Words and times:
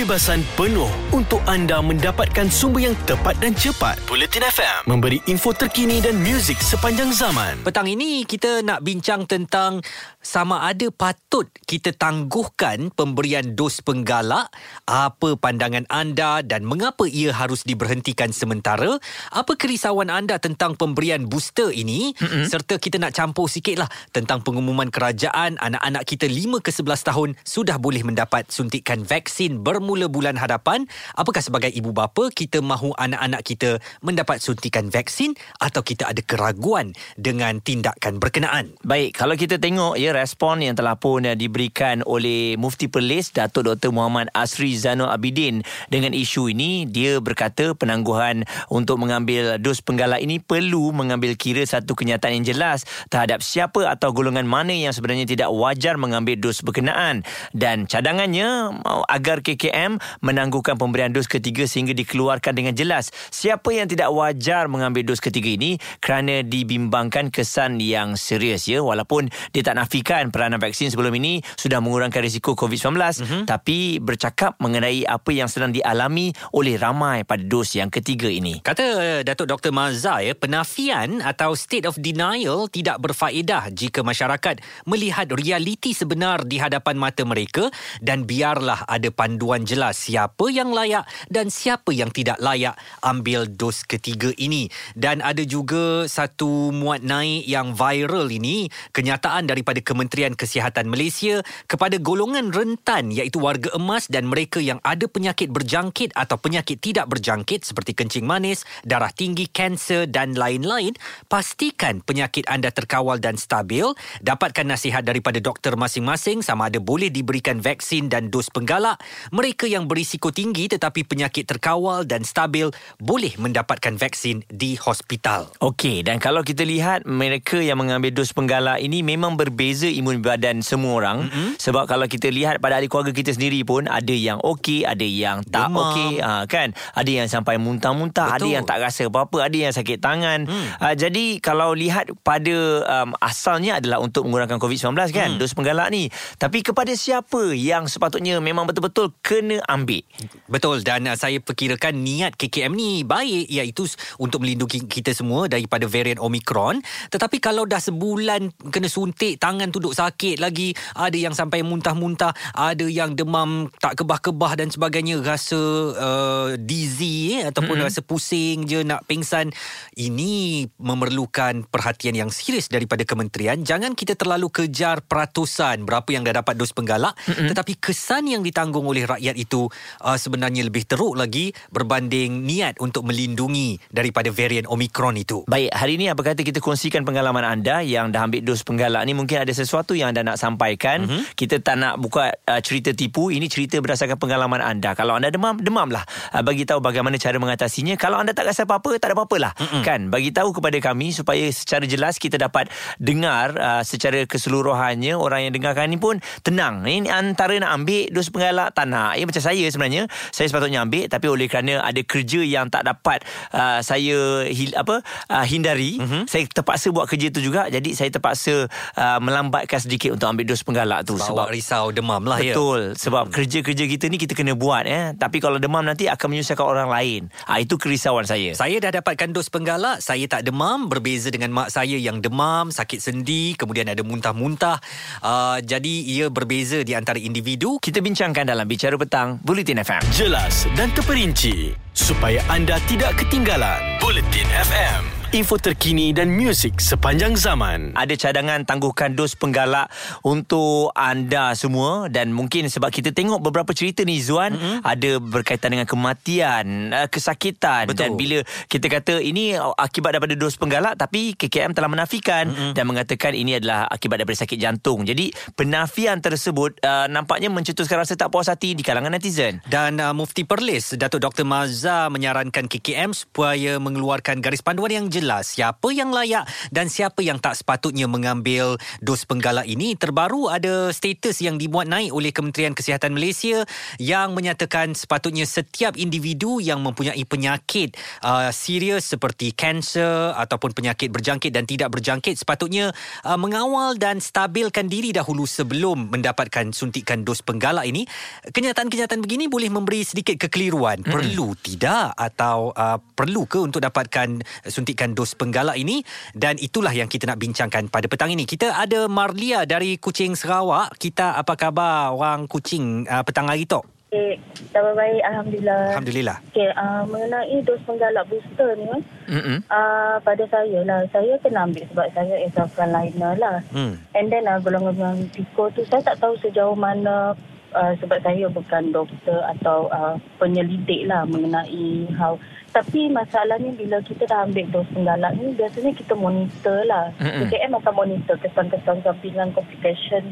kebebasan 0.00 0.40
penuh 0.56 0.88
untuk 1.12 1.44
anda 1.44 1.84
mendapatkan 1.84 2.48
sumber 2.48 2.88
yang 2.88 2.96
tepat 3.04 3.36
dan 3.36 3.52
cepat. 3.52 4.00
Bulletin 4.08 4.48
FM 4.48 4.88
memberi 4.88 5.20
info 5.28 5.52
terkini 5.52 6.00
dan 6.00 6.16
muzik 6.24 6.56
sepanjang 6.56 7.12
zaman. 7.12 7.60
Petang 7.60 7.84
ini 7.84 8.24
kita 8.24 8.64
nak 8.64 8.80
bincang 8.80 9.28
tentang 9.28 9.84
sama 10.20 10.68
ada 10.68 10.92
patut 10.92 11.48
kita 11.64 11.96
tangguhkan 11.96 12.92
pemberian 12.92 13.56
dos 13.56 13.80
penggalak, 13.80 14.52
apa 14.84 15.34
pandangan 15.40 15.88
anda 15.88 16.44
dan 16.44 16.68
mengapa 16.68 17.08
ia 17.08 17.32
harus 17.32 17.64
diberhentikan 17.64 18.28
sementara, 18.28 19.00
apa 19.32 19.52
kerisauan 19.56 20.12
anda 20.12 20.36
tentang 20.36 20.76
pemberian 20.76 21.24
booster 21.24 21.72
ini 21.72 22.12
mm-hmm. 22.12 22.44
serta 22.52 22.76
kita 22.76 23.00
nak 23.00 23.16
campur 23.16 23.48
sikitlah 23.48 23.88
tentang 24.12 24.44
pengumuman 24.44 24.92
kerajaan 24.92 25.56
anak-anak 25.56 26.04
kita 26.04 26.28
5 26.28 26.60
ke 26.60 26.70
11 26.70 27.08
tahun 27.08 27.28
sudah 27.40 27.80
boleh 27.80 28.04
mendapat 28.04 28.52
suntikan 28.52 29.00
vaksin 29.02 29.64
bermula 29.64 30.12
bulan 30.12 30.36
hadapan. 30.36 30.84
Apakah 31.16 31.40
sebagai 31.40 31.72
ibu 31.72 31.96
bapa 31.96 32.28
kita 32.28 32.60
mahu 32.60 32.92
anak-anak 33.00 33.40
kita 33.40 33.80
mendapat 34.04 34.42
suntikan 34.44 34.92
vaksin 34.92 35.32
atau 35.62 35.80
kita 35.80 36.12
ada 36.12 36.20
keraguan 36.20 36.92
dengan 37.16 37.64
tindakan 37.64 38.20
berkenaan? 38.20 38.76
Baik, 38.84 39.16
kalau 39.16 39.32
kita 39.32 39.56
tengok 39.56 39.96
ya 39.96 40.09
respon 40.14 40.62
yang 40.64 40.74
telah 40.74 40.98
pun 40.98 41.26
uh, 41.26 41.36
diberikan 41.36 42.02
oleh 42.06 42.56
Mufti 42.56 42.90
Perlis 42.90 43.30
Datuk 43.30 43.68
Dr 43.68 43.92
Muhammad 43.94 44.32
Asri 44.32 44.74
Zainul 44.74 45.12
Abidin. 45.12 45.62
Dengan 45.86 46.16
isu 46.16 46.50
ini, 46.50 46.88
dia 46.88 47.20
berkata 47.20 47.76
penangguhan 47.76 48.48
untuk 48.70 48.96
mengambil 48.96 49.60
dos 49.60 49.84
penggalak 49.84 50.24
ini 50.24 50.40
perlu 50.40 50.90
mengambil 50.90 51.36
kira 51.36 51.62
satu 51.62 51.94
kenyataan 51.94 52.40
yang 52.40 52.46
jelas 52.56 52.88
terhadap 53.12 53.44
siapa 53.44 53.86
atau 53.86 54.10
golongan 54.10 54.48
mana 54.48 54.72
yang 54.72 54.90
sebenarnya 54.90 55.28
tidak 55.28 55.50
wajar 55.52 56.00
mengambil 56.00 56.40
dos 56.40 56.64
berkenaan. 56.64 57.22
Dan 57.52 57.86
cadangannya 57.86 58.80
agar 59.06 59.44
KKM 59.44 60.00
menangguhkan 60.24 60.80
pemberian 60.80 61.12
dos 61.12 61.28
ketiga 61.28 61.68
sehingga 61.68 61.92
dikeluarkan 61.92 62.56
dengan 62.56 62.72
jelas 62.72 63.12
siapa 63.28 63.70
yang 63.70 63.86
tidak 63.86 64.08
wajar 64.10 64.66
mengambil 64.66 65.04
dos 65.04 65.20
ketiga 65.20 65.52
ini 65.52 65.76
kerana 66.00 66.40
dibimbangkan 66.42 67.28
kesan 67.28 67.78
yang 67.78 68.16
serius 68.16 68.64
ya. 68.66 68.80
Walaupun 68.80 69.28
dia 69.52 69.62
tak 69.62 69.76
nafikan 69.76 69.99
peranan 70.04 70.58
vaksin 70.58 70.92
sebelum 70.92 71.14
ini 71.16 71.40
sudah 71.56 71.78
mengurangkan 71.78 72.20
risiko 72.24 72.56
COVID-19 72.58 72.96
mm-hmm. 72.96 73.42
tapi 73.48 74.02
bercakap 74.02 74.56
mengenai 74.58 75.06
apa 75.06 75.30
yang 75.30 75.46
sedang 75.46 75.70
dialami 75.70 76.32
oleh 76.56 76.76
ramai 76.76 77.22
pada 77.24 77.42
dos 77.44 77.74
yang 77.76 77.88
ketiga 77.88 78.28
ini 78.28 78.60
kata 78.60 79.20
Datuk 79.22 79.48
Dr 79.48 79.72
Mazza 79.72 80.20
ya 80.24 80.34
penafian 80.34 81.22
atau 81.22 81.54
state 81.54 81.86
of 81.86 81.96
denial 82.00 82.66
tidak 82.68 82.98
berfaedah 83.00 83.72
jika 83.72 84.00
masyarakat 84.04 84.60
melihat 84.84 85.30
realiti 85.32 85.92
sebenar 85.94 86.44
di 86.44 86.58
hadapan 86.58 86.96
mata 86.98 87.22
mereka 87.24 87.68
dan 88.02 88.24
biarlah 88.24 88.84
ada 88.88 89.08
panduan 89.14 89.62
jelas 89.64 90.00
siapa 90.00 90.50
yang 90.50 90.72
layak 90.74 91.06
dan 91.28 91.52
siapa 91.52 91.92
yang 91.92 92.08
tidak 92.10 92.40
layak 92.40 92.74
ambil 93.04 93.46
dos 93.46 93.84
ketiga 93.84 94.32
ini. 94.36 94.68
Dan 94.96 95.20
ada 95.20 95.42
juga 95.44 96.06
satu 96.08 96.70
muat 96.70 97.04
naik 97.04 97.46
yang 97.46 97.76
viral 97.76 98.30
ini, 98.30 98.70
kenyataan 98.94 99.46
daripada 99.46 99.82
Kementerian 99.90 100.38
Kesihatan 100.38 100.86
Malaysia 100.86 101.42
kepada 101.66 101.98
golongan 101.98 102.54
rentan 102.54 103.10
iaitu 103.10 103.42
warga 103.42 103.74
emas 103.74 104.06
dan 104.06 104.30
mereka 104.30 104.62
yang 104.62 104.78
ada 104.86 105.10
penyakit 105.10 105.50
berjangkit 105.50 106.14
atau 106.14 106.38
penyakit 106.38 106.78
tidak 106.78 107.10
berjangkit 107.10 107.66
seperti 107.66 107.98
kencing 107.98 108.22
manis, 108.22 108.62
darah 108.86 109.10
tinggi, 109.10 109.50
kanser 109.50 110.06
dan 110.06 110.38
lain-lain, 110.38 110.94
pastikan 111.26 111.98
penyakit 112.06 112.46
anda 112.46 112.70
terkawal 112.70 113.18
dan 113.18 113.34
stabil, 113.34 113.82
dapatkan 114.22 114.62
nasihat 114.62 115.02
daripada 115.02 115.42
doktor 115.42 115.74
masing-masing 115.74 116.44
sama 116.44 116.70
ada 116.70 116.78
boleh 116.78 117.10
diberikan 117.10 117.58
vaksin 117.58 118.06
dan 118.06 118.28
dos 118.30 118.52
penggalak, 118.52 119.00
mereka 119.32 119.64
yang 119.66 119.88
berisiko 119.88 120.28
tinggi 120.28 120.68
tetapi 120.68 121.02
penyakit 121.08 121.48
terkawal 121.48 122.04
dan 122.04 122.22
stabil 122.22 122.68
boleh 123.00 123.32
mendapatkan 123.40 123.96
vaksin 123.96 124.44
di 124.46 124.76
hospital. 124.76 125.48
Okey, 125.64 126.04
dan 126.04 126.20
kalau 126.20 126.44
kita 126.44 126.62
lihat 126.62 127.08
mereka 127.08 127.56
yang 127.58 127.80
mengambil 127.80 128.12
dos 128.12 128.36
penggalak 128.36 128.78
ini 128.84 129.00
memang 129.00 129.40
berbeza 129.40 129.79
imun 129.88 130.20
badan 130.20 130.60
semua 130.60 131.00
orang 131.00 131.30
mm-hmm. 131.30 131.56
sebab 131.56 131.88
kalau 131.88 132.04
kita 132.10 132.28
lihat 132.28 132.60
pada 132.60 132.76
ahli 132.76 132.90
keluarga 132.90 133.14
kita 133.16 133.32
sendiri 133.32 133.64
pun 133.64 133.86
ada 133.86 134.12
yang 134.12 134.42
okey, 134.42 134.84
ada 134.84 135.06
yang 135.06 135.46
tak 135.46 135.70
okey, 135.70 136.20
ha, 136.20 136.44
kan? 136.44 136.74
Ada 136.92 137.10
yang 137.22 137.28
sampai 137.30 137.56
muntah-muntah, 137.56 138.36
Betul. 138.36 138.36
ada 138.36 138.46
yang 138.60 138.64
tak 138.66 138.78
rasa 138.82 139.06
apa-apa, 139.06 139.46
ada 139.46 139.56
yang 139.56 139.72
sakit 139.72 139.98
tangan. 140.02 140.44
Mm. 140.44 140.66
Ha, 140.82 140.86
jadi 140.98 141.24
kalau 141.38 141.72
lihat 141.72 142.10
pada 142.26 142.56
um, 142.84 143.14
asalnya 143.22 143.78
adalah 143.78 144.02
untuk 144.02 144.26
mengurangkan 144.26 144.58
COVID-19 144.58 145.14
kan, 145.14 145.28
mm. 145.36 145.38
dos 145.38 145.54
penggalak 145.54 145.88
ni. 145.94 146.10
Tapi 146.36 146.60
kepada 146.66 146.92
siapa 146.92 147.54
yang 147.54 147.86
sepatutnya 147.86 148.42
memang 148.42 148.66
betul-betul 148.66 149.14
kena 149.22 149.62
ambil. 149.70 150.02
Betul 150.50 150.82
dan 150.82 151.06
uh, 151.06 151.16
saya 151.16 151.38
perkirakan 151.38 152.02
niat 152.02 152.34
KKM 152.34 152.72
ni 152.74 153.06
baik 153.06 153.46
iaitu 153.46 153.86
untuk 154.18 154.42
melindungi 154.42 154.84
kita 154.86 155.14
semua 155.14 155.46
daripada 155.46 155.86
varian 155.86 156.18
Omicron. 156.18 156.82
Tetapi 157.08 157.38
kalau 157.38 157.64
dah 157.64 157.80
sebulan 157.80 158.52
kena 158.68 158.88
suntik 158.90 159.38
tangan 159.40 159.69
tu 159.70 159.82
duk 159.82 159.94
sakit 159.94 160.38
lagi, 160.38 160.74
ada 160.94 161.16
yang 161.16 161.34
sampai 161.34 161.62
muntah-muntah, 161.64 162.34
ada 162.54 162.86
yang 162.86 163.14
demam 163.14 163.70
tak 163.78 164.02
kebah-kebah 164.02 164.58
dan 164.58 164.68
sebagainya, 164.70 165.22
rasa 165.22 165.60
uh, 165.94 166.48
dizzy 166.58 167.40
eh, 167.40 167.50
ataupun 167.50 167.80
mm-hmm. 167.80 167.88
rasa 167.90 168.00
pusing 168.04 168.66
je 168.66 168.82
nak 168.84 169.06
pingsan. 169.06 169.50
Ini 169.96 170.66
memerlukan 170.78 171.66
perhatian 171.66 172.14
yang 172.18 172.30
serius 172.30 172.68
daripada 172.68 173.02
kementerian. 173.06 173.62
Jangan 173.62 173.94
kita 173.94 174.14
terlalu 174.14 174.50
kejar 174.50 175.02
peratusan 175.04 175.82
berapa 175.86 176.08
yang 176.10 176.22
dah 176.26 176.42
dapat 176.42 176.54
dos 176.58 176.74
penggalak 176.74 177.16
mm-hmm. 177.26 177.48
tetapi 177.50 177.72
kesan 177.78 178.28
yang 178.30 178.42
ditanggung 178.44 178.86
oleh 178.86 179.04
rakyat 179.06 179.36
itu 179.36 179.66
uh, 180.02 180.18
sebenarnya 180.18 180.66
lebih 180.66 180.86
teruk 180.86 181.14
lagi 181.16 181.52
berbanding 181.70 182.44
niat 182.44 182.78
untuk 182.82 183.06
melindungi 183.06 183.78
daripada 183.90 184.28
varian 184.32 184.66
Omicron 184.66 185.16
itu. 185.18 185.44
Baik, 185.46 185.70
hari 185.74 185.98
ini 186.00 186.10
apa 186.10 186.22
kata 186.22 186.40
kita 186.42 186.58
kongsikan 186.62 187.02
pengalaman 187.02 187.42
anda 187.42 187.82
yang 187.84 188.10
dah 188.10 188.26
ambil 188.26 188.42
dos 188.44 188.62
penggalak 188.62 189.02
ni 189.04 189.12
mungkin 189.12 189.42
ada 189.42 189.52
sesuatu 189.60 189.92
yang 189.92 190.16
anda 190.16 190.24
nak 190.24 190.40
sampaikan. 190.40 191.04
Mm-hmm. 191.04 191.36
Kita 191.36 191.60
tak 191.60 191.76
nak 191.76 192.00
buka 192.00 192.32
uh, 192.32 192.60
cerita 192.64 192.96
tipu, 192.96 193.28
ini 193.28 193.46
cerita 193.46 193.76
berdasarkan 193.78 194.16
pengalaman 194.16 194.64
anda. 194.64 194.96
Kalau 194.96 195.20
anda 195.20 195.28
demam, 195.28 195.60
demamlah. 195.60 196.02
Uh, 196.32 196.40
bagi 196.40 196.64
tahu 196.64 196.80
bagaimana 196.80 197.20
cara 197.20 197.36
mengatasinya. 197.36 197.94
Kalau 198.00 198.16
anda 198.16 198.32
tak 198.32 198.48
rasa 198.48 198.64
apa-apa, 198.64 198.96
tak 198.96 199.12
ada 199.12 199.14
apa-apalah. 199.20 199.52
Mm-hmm. 199.56 199.82
Kan? 199.84 200.00
Bagi 200.08 200.30
tahu 200.32 200.56
kepada 200.56 200.78
kami 200.80 201.12
supaya 201.12 201.44
secara 201.52 201.84
jelas 201.84 202.16
kita 202.16 202.40
dapat 202.40 202.72
dengar 202.96 203.52
uh, 203.60 203.82
secara 203.84 204.24
keseluruhannya 204.24 205.18
orang 205.18 205.48
yang 205.48 205.52
dengarkan 205.52 205.92
ni 205.92 205.98
pun 206.00 206.18
tenang. 206.40 206.86
Ini 206.86 207.10
antara 207.10 207.58
nak 207.60 207.76
ambil 207.82 208.08
dos 208.14 208.32
penggalak 208.32 208.72
tak 208.72 208.88
nak. 208.88 209.18
Ya 209.18 209.24
macam 209.28 209.42
saya 209.42 209.66
sebenarnya, 209.68 210.06
saya 210.30 210.46
sepatutnya 210.48 210.82
ambil 210.86 211.10
tapi 211.10 211.26
oleh 211.26 211.46
kerana 211.50 211.82
ada 211.82 212.00
kerja 212.00 212.40
yang 212.40 212.70
tak 212.70 212.86
dapat 212.86 213.26
uh, 213.52 213.82
saya 213.82 214.46
hil, 214.48 214.72
apa 214.78 215.02
uh, 215.28 215.44
hindari, 215.44 215.98
uh-huh. 215.98 216.24
saya 216.30 216.46
terpaksa 216.46 216.94
buat 216.94 217.10
kerja 217.10 217.28
tu 217.34 217.42
juga. 217.42 217.66
Jadi 217.68 217.92
saya 217.98 218.08
terpaksa 218.08 218.70
uh, 218.96 219.18
melambatkan 219.50 219.82
sedikit 219.82 220.14
untuk 220.14 220.30
ambil 220.30 220.46
dos 220.46 220.62
penggalak 220.62 221.02
tu 221.02 221.18
sebab, 221.18 221.26
sebab 221.26 221.46
risau 221.50 221.90
demam 221.90 222.22
lah 222.22 222.38
betul, 222.38 222.46
ya. 222.46 222.54
Betul. 222.54 222.80
Sebab 222.94 223.24
hmm. 223.26 223.34
kerja-kerja 223.34 223.84
kita 223.90 224.04
ni 224.06 224.16
kita 224.22 224.32
kena 224.38 224.54
buat 224.54 224.86
ya. 224.86 225.10
Tapi 225.18 225.42
kalau 225.42 225.58
demam 225.58 225.82
nanti 225.82 226.06
akan 226.06 226.26
menyusahkan 226.30 226.62
orang 226.62 226.88
lain. 226.88 227.20
Ah 227.50 227.58
uh, 227.58 227.66
itu 227.66 227.74
kerisauan 227.74 228.22
saya. 228.22 228.54
Saya 228.54 228.78
dah 228.78 229.02
dapatkan 229.02 229.34
dos 229.34 229.50
penggalak, 229.50 229.98
saya 229.98 230.22
tak 230.30 230.46
demam 230.46 230.86
berbeza 230.86 231.34
dengan 231.34 231.50
mak 231.50 231.74
saya 231.74 231.98
yang 231.98 232.22
demam, 232.22 232.70
sakit 232.70 233.02
sendi, 233.02 233.58
kemudian 233.58 233.90
ada 233.90 234.06
muntah-muntah. 234.06 234.78
Uh, 235.18 235.58
jadi 235.66 235.94
ia 236.06 236.26
berbeza 236.30 236.86
di 236.86 236.94
antara 236.94 237.18
individu 237.18 237.82
kita 237.82 237.98
bincangkan 237.98 238.46
dalam 238.46 238.70
Bicara 238.70 238.94
Petang 238.94 239.42
Bulletin 239.42 239.82
FM. 239.82 240.02
Jelas 240.14 240.70
dan 240.78 240.94
terperinci 240.94 241.74
supaya 241.90 242.38
anda 242.46 242.78
tidak 242.86 243.18
ketinggalan 243.18 243.98
Bulletin 243.98 244.46
FM 244.46 245.19
info 245.30 245.62
terkini 245.62 246.10
dan 246.10 246.34
muzik 246.34 246.82
sepanjang 246.82 247.38
zaman. 247.38 247.94
Ada 247.94 248.18
cadangan 248.18 248.66
tangguhkan 248.66 249.14
dos 249.14 249.38
penggalak 249.38 249.86
untuk 250.26 250.90
anda 250.98 251.54
semua 251.54 252.10
dan 252.10 252.34
mungkin 252.34 252.66
sebab 252.66 252.90
kita 252.90 253.14
tengok 253.14 253.38
beberapa 253.38 253.70
cerita 253.70 254.02
ni 254.02 254.18
Zuan 254.18 254.58
mm-hmm. 254.58 254.82
ada 254.82 255.10
berkaitan 255.22 255.70
dengan 255.70 255.86
kematian, 255.86 256.90
eh, 256.90 257.06
kesakitan 257.06 257.86
Betul. 257.86 257.98
dan 258.02 258.10
bila 258.18 258.38
kita 258.66 258.90
kata 258.90 259.22
ini 259.22 259.54
akibat 259.54 260.18
daripada 260.18 260.34
dos 260.34 260.58
penggalak 260.58 260.98
tapi 260.98 261.38
KKM 261.38 261.78
telah 261.78 261.86
menafikan 261.86 262.50
mm-hmm. 262.50 262.72
dan 262.74 262.84
mengatakan 262.90 263.30
ini 263.38 263.62
adalah 263.62 263.86
akibat 263.86 264.26
daripada 264.26 264.42
sakit 264.42 264.58
jantung. 264.58 265.06
Jadi 265.06 265.30
penafian 265.54 266.18
tersebut 266.18 266.82
uh, 266.82 267.06
nampaknya 267.06 267.54
mencetuskan 267.54 268.02
rasa 268.02 268.18
tak 268.18 268.34
puas 268.34 268.50
hati 268.50 268.74
di 268.74 268.82
kalangan 268.82 269.14
netizen. 269.14 269.62
Dan 269.70 270.02
uh, 270.02 270.10
Mufti 270.10 270.42
Perlis 270.42 270.98
Datuk 270.98 271.22
Dr 271.22 271.46
Mazza 271.46 272.10
menyarankan 272.10 272.66
KKM 272.66 273.14
supaya 273.14 273.78
mengeluarkan 273.78 274.42
garis 274.42 274.66
panduan 274.66 274.90
yang 274.90 275.06
jelas 275.06 275.19
siapa 275.44 275.92
yang 275.92 276.14
layak 276.14 276.48
dan 276.72 276.88
siapa 276.88 277.20
yang 277.20 277.36
tak 277.36 277.58
sepatutnya 277.58 278.08
mengambil 278.08 278.80
dos 279.04 279.28
penggalak 279.28 279.68
ini. 279.68 279.94
Terbaru 279.98 280.48
ada 280.48 280.88
status 280.94 281.42
yang 281.44 281.60
dimuat 281.60 281.88
naik 281.90 282.12
oleh 282.14 282.32
Kementerian 282.32 282.72
Kesihatan 282.72 283.12
Malaysia 283.12 283.64
yang 284.00 284.32
menyatakan 284.32 284.96
sepatutnya 284.96 285.44
setiap 285.44 285.98
individu 286.00 286.62
yang 286.62 286.80
mempunyai 286.80 287.22
penyakit 287.26 287.96
uh, 288.24 288.48
serius 288.54 289.10
seperti 289.10 289.52
kanser 289.52 290.32
ataupun 290.36 290.72
penyakit 290.72 291.10
berjangkit 291.10 291.50
dan 291.50 291.66
tidak 291.66 291.92
berjangkit 291.92 292.38
sepatutnya 292.38 292.94
uh, 293.26 293.38
mengawal 293.40 293.98
dan 293.98 294.22
stabilkan 294.22 294.86
diri 294.86 295.10
dahulu 295.10 295.44
sebelum 295.44 296.12
mendapatkan 296.12 296.70
suntikan 296.70 297.26
dos 297.26 297.42
penggalak 297.42 297.84
ini. 297.88 298.06
Kenyataan-kenyataan 298.50 299.20
begini 299.20 299.50
boleh 299.50 299.68
memberi 299.72 300.06
sedikit 300.06 300.36
kekeliruan. 300.46 301.02
Hmm. 301.02 301.10
Perlu 301.10 301.54
tidak 301.58 302.14
atau 302.14 302.70
uh, 302.72 302.98
perlu 302.98 303.44
ke 303.44 303.58
untuk 303.60 303.82
dapatkan 303.82 304.42
suntikan 304.68 305.09
dos 305.12 305.36
penggalak 305.38 305.76
ini 305.76 306.02
dan 306.32 306.56
itulah 306.58 306.90
yang 306.94 307.06
kita 307.06 307.28
nak 307.28 307.38
bincangkan 307.38 307.90
pada 307.90 308.06
petang 308.06 308.32
ini. 308.32 308.46
Kita 308.48 308.74
ada 308.76 309.06
Marlia 309.06 309.68
dari 309.68 310.00
Kuching 310.00 310.38
Sarawak. 310.38 310.96
Kita 310.96 311.36
apa 311.36 311.54
khabar 311.54 312.14
orang 312.14 312.46
Kuching 312.50 313.06
uh, 313.06 313.22
petang 313.26 313.50
hari 313.50 313.66
tu? 313.68 313.80
Okay, 314.10 314.42
khabar 314.74 314.98
baik 314.98 315.22
Alhamdulillah. 315.22 315.82
Alhamdulillah. 315.94 316.36
Okay, 316.50 316.66
uh, 316.74 317.06
mengenai 317.06 317.62
dos 317.62 317.78
penggalak 317.86 318.26
booster 318.26 318.74
ni 318.74 318.90
Mm-mm. 319.30 319.62
uh, 319.70 320.18
pada 320.18 320.42
saya 320.50 320.82
lah, 320.82 321.06
saya 321.14 321.38
kena 321.38 321.62
ambil 321.70 321.86
sebab 321.86 322.10
saya 322.10 322.34
is 322.42 322.58
a 322.58 322.66
frontliner 322.66 323.38
lah. 323.38 323.62
Hmm. 323.70 324.02
And 324.18 324.26
then 324.26 324.50
uh, 324.50 324.58
golongan 324.58 325.30
risiko 325.30 325.70
tu, 325.70 325.86
saya 325.86 326.02
tak 326.02 326.18
tahu 326.18 326.34
sejauh 326.42 326.74
mana 326.74 327.38
uh, 327.74 327.92
sebab 327.98 328.18
saya 328.22 328.46
bukan 328.50 328.94
doktor 328.94 329.40
atau 329.58 329.90
uh, 329.90 330.16
penyelidik 330.38 331.06
lah 331.06 331.26
mengenai 331.26 332.08
how. 332.16 332.38
Tapi 332.70 333.10
masalahnya 333.10 333.74
bila 333.74 333.98
kita 334.06 334.30
dah 334.30 334.46
ambil 334.46 334.62
dos 334.70 334.86
penggalak 334.94 335.34
ni, 335.34 335.58
biasanya 335.58 335.90
kita 335.90 336.14
monitor 336.14 336.86
lah. 336.86 337.10
PKM 337.18 337.74
akan 337.74 337.94
monitor 337.98 338.38
kesan-kesan 338.38 339.02
sampingan 339.02 339.50
complication 339.50 340.30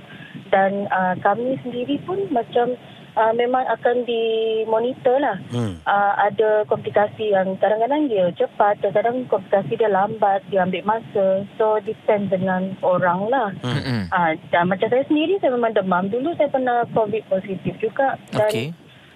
dan 0.55 0.87
uh, 0.94 1.19
kami 1.19 1.58
sendiri 1.67 1.99
pun 2.06 2.31
macam 2.31 2.79
uh, 3.19 3.35
memang 3.35 3.67
akan 3.67 4.06
dimonitor 4.06 5.19
lah. 5.19 5.37
Hmm. 5.50 5.82
Uh, 5.82 6.15
ada 6.31 6.62
komplikasi 6.70 7.35
yang 7.35 7.59
kadang-kadang 7.59 8.06
dia 8.06 8.31
cepat, 8.38 8.79
kadang-kadang 8.79 9.26
komplikasi 9.26 9.75
dia 9.75 9.91
lambat, 9.91 10.47
dia 10.49 10.62
ambil 10.62 10.87
masa. 10.87 11.43
So, 11.59 11.82
depend 11.82 12.31
dengan 12.31 12.79
orang 12.87 13.26
lah. 13.26 13.50
Mm-mm. 13.67 14.06
Uh, 14.15 14.32
dan 14.55 14.70
macam 14.70 14.87
saya 14.87 15.03
sendiri, 15.11 15.43
saya 15.43 15.59
memang 15.59 15.75
demam. 15.75 16.06
Dulu 16.06 16.38
saya 16.38 16.47
pernah 16.47 16.87
COVID 16.94 17.26
positif 17.26 17.75
juga. 17.82 18.15
Dan 18.31 18.50
Okey. 18.55 18.67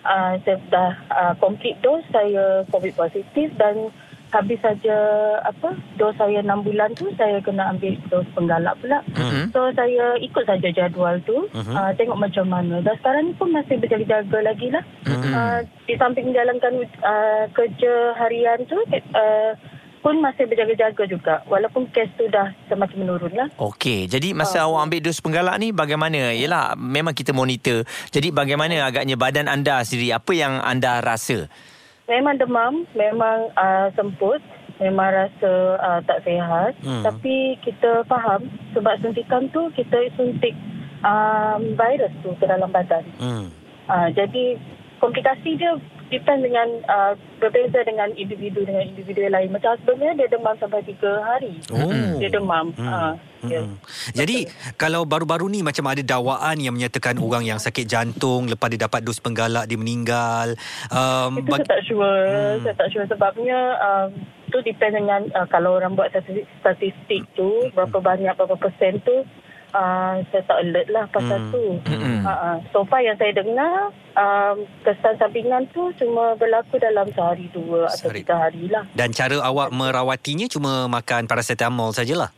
uh, 0.03 0.35
saya 0.43 0.59
dah 0.69 0.93
uh, 1.15 1.35
complete 1.39 1.79
dose, 1.81 2.05
saya 2.11 2.67
COVID 2.75 2.99
positif 2.99 3.55
dan 3.55 3.95
habis 4.33 4.57
saja 4.59 4.97
apa 5.45 5.77
dos 5.95 6.17
saya 6.17 6.41
6 6.41 6.65
bulan 6.65 6.89
tu 6.97 7.05
saya 7.15 7.37
kena 7.39 7.69
ambil 7.69 7.93
dos 8.09 8.25
penggalak 8.33 8.75
pula. 8.81 9.05
Mhm. 9.13 9.53
So 9.53 9.69
saya 9.73 10.17
ikut 10.19 10.45
saja 10.45 10.69
jadual 10.69 11.21
tu 11.23 11.45
Mhm. 11.53 11.73
uh, 11.73 11.93
tengok 11.95 12.17
macam 12.17 12.49
mana. 12.49 12.81
Dan 12.81 12.97
sekarang 12.97 13.23
ni 13.29 13.33
pun 13.37 13.53
masih 13.53 13.77
berjaga-jaga 13.77 14.39
lagi 14.43 14.73
lah. 14.73 14.85
Mhm. 15.05 15.31
Uh, 15.31 15.59
di 15.85 15.95
samping 15.95 16.33
menjalankan 16.33 16.73
uh, 16.99 17.45
kerja 17.53 17.93
harian 18.17 18.65
tu 18.65 18.81
uh, 19.13 19.53
pun 20.01 20.19
masih 20.19 20.49
berjaga-jaga 20.49 21.05
juga. 21.05 21.35
Walaupun 21.47 21.87
kes 21.93 22.11
tu 22.17 22.27
dah 22.27 22.51
semakin 22.67 23.07
menurun 23.07 23.37
lah. 23.37 23.47
Okey, 23.55 24.09
jadi 24.09 24.33
masa 24.33 24.65
Oh. 24.65 24.75
awak 24.75 24.91
ambil 24.91 25.01
dos 25.05 25.21
penggalak 25.21 25.61
ni 25.61 25.71
bagaimana? 25.71 26.33
Yalah, 26.33 26.75
memang 26.75 27.15
kita 27.15 27.31
monitor. 27.31 27.85
Jadi 28.09 28.33
bagaimana 28.33 28.83
agaknya 28.83 29.15
badan 29.15 29.47
anda 29.47 29.85
sendiri? 29.85 30.11
Apa 30.11 30.33
yang 30.33 30.59
anda 30.59 30.99
rasa? 30.99 31.47
Memang 32.11 32.35
demam, 32.39 32.83
memang 32.99 33.51
uh, 33.55 33.89
semput, 33.95 34.43
memang 34.83 35.09
rasa 35.15 35.53
uh, 35.79 36.01
tak 36.03 36.27
sihat. 36.27 36.75
Hmm. 36.83 37.07
Tapi 37.07 37.59
kita 37.63 38.03
faham 38.11 38.51
sebab 38.75 38.99
suntikan 38.99 39.47
tu 39.55 39.71
kita 39.79 40.11
suntik 40.19 40.55
um, 41.07 41.79
virus 41.79 42.13
tu 42.27 42.35
ke 42.39 42.45
dalam 42.47 42.71
badan. 42.75 43.07
Hmm. 43.23 43.47
Uh, 43.87 44.09
jadi 44.15 44.59
komplikasi 44.99 45.59
dia 45.59 45.79
depend 46.13 46.45
dengan 46.45 46.69
uh, 46.85 47.17
berbeza 47.41 47.81
dengan 47.89 48.13
individu 48.13 48.69
dengan 48.69 48.85
individu 48.85 49.25
lain. 49.25 49.49
Macam 49.49 49.73
sebenarnya 49.81 50.25
dia 50.25 50.29
demam 50.37 50.55
sampai 50.61 50.85
3 50.85 51.01
hari. 51.25 51.55
Oh. 51.73 51.89
Dia 52.21 52.29
demam. 52.29 52.77
Hmm. 52.77 52.85
Uh, 52.85 53.13
yeah. 53.49 53.65
Hmm. 53.65 53.77
Jadi 54.13 54.45
kalau 54.77 55.09
baru-baru 55.09 55.49
ni 55.49 55.65
macam 55.65 55.89
ada 55.89 56.05
dakwaan 56.05 56.61
yang 56.61 56.77
menyatakan 56.77 57.17
orang 57.17 57.49
yang 57.49 57.57
sakit 57.57 57.89
jantung 57.89 58.45
lepas 58.53 58.69
dia 58.69 58.85
dapat 58.85 59.01
dos 59.01 59.19
penggalak 59.19 59.65
dia 59.65 59.81
meninggal. 59.81 60.53
Um, 60.93 61.41
Itu 61.41 61.57
saya 61.57 61.67
tak 61.67 61.83
sure. 61.89 62.29
Hmm. 62.29 62.61
Saya 62.69 62.75
tak 62.77 62.89
sure 62.93 63.07
sebabnya 63.09 63.59
um, 63.81 64.09
tu 64.53 64.61
depend 64.61 64.93
dengan 65.01 65.25
uh, 65.33 65.49
kalau 65.49 65.81
orang 65.81 65.97
buat 65.97 66.13
statistik, 66.13 66.45
statistik 66.61 67.25
tu 67.33 67.73
berapa 67.73 67.97
banyak 67.97 68.37
berapa 68.37 68.61
persen 68.61 69.01
tu 69.01 69.25
uh, 69.73 70.21
saya 70.25 70.43
tak 70.43 70.59
alert 70.61 70.89
lah 70.89 71.05
pasal 71.09 71.39
Hmm. 71.39 71.51
tu. 71.51 71.65
Mm-mm. 71.87 72.21
Uh, 72.21 72.31
uh, 72.31 72.57
so 72.71 72.85
far 72.85 73.01
yang 73.01 73.17
saya 73.17 73.33
dengar 73.33 73.73
um, 74.15 74.57
kesan 74.83 75.17
sampingan 75.17 75.65
tu 75.69 75.91
cuma 75.95 76.33
berlaku 76.35 76.77
dalam 76.77 77.09
sehari 77.09 77.49
dua 77.51 77.89
atau 77.89 78.09
Sehari. 78.09 78.23
tiga 78.23 78.37
hari 78.39 78.69
lah. 78.69 78.85
dan 78.93 79.11
cara 79.11 79.41
awak 79.41 79.69
merawatinya 79.71 80.47
cuma 80.47 80.87
makan 80.87 81.25
paracetamol 81.25 81.91
sajalah. 81.91 82.31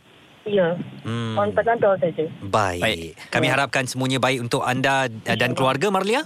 Ya. 0.45 0.77
Hmm. 1.05 1.37
On 1.41 1.49
saja. 1.53 2.25
Baik. 2.45 2.81
Baik. 2.81 3.11
Kami 3.33 3.47
Ya. 3.49 3.53
harapkan 3.57 3.85
semuanya 3.89 4.21
baik 4.21 4.45
untuk 4.45 4.61
anda 4.61 5.09
dan 5.09 5.57
keluarga 5.57 5.89
Marlia. 5.89 6.25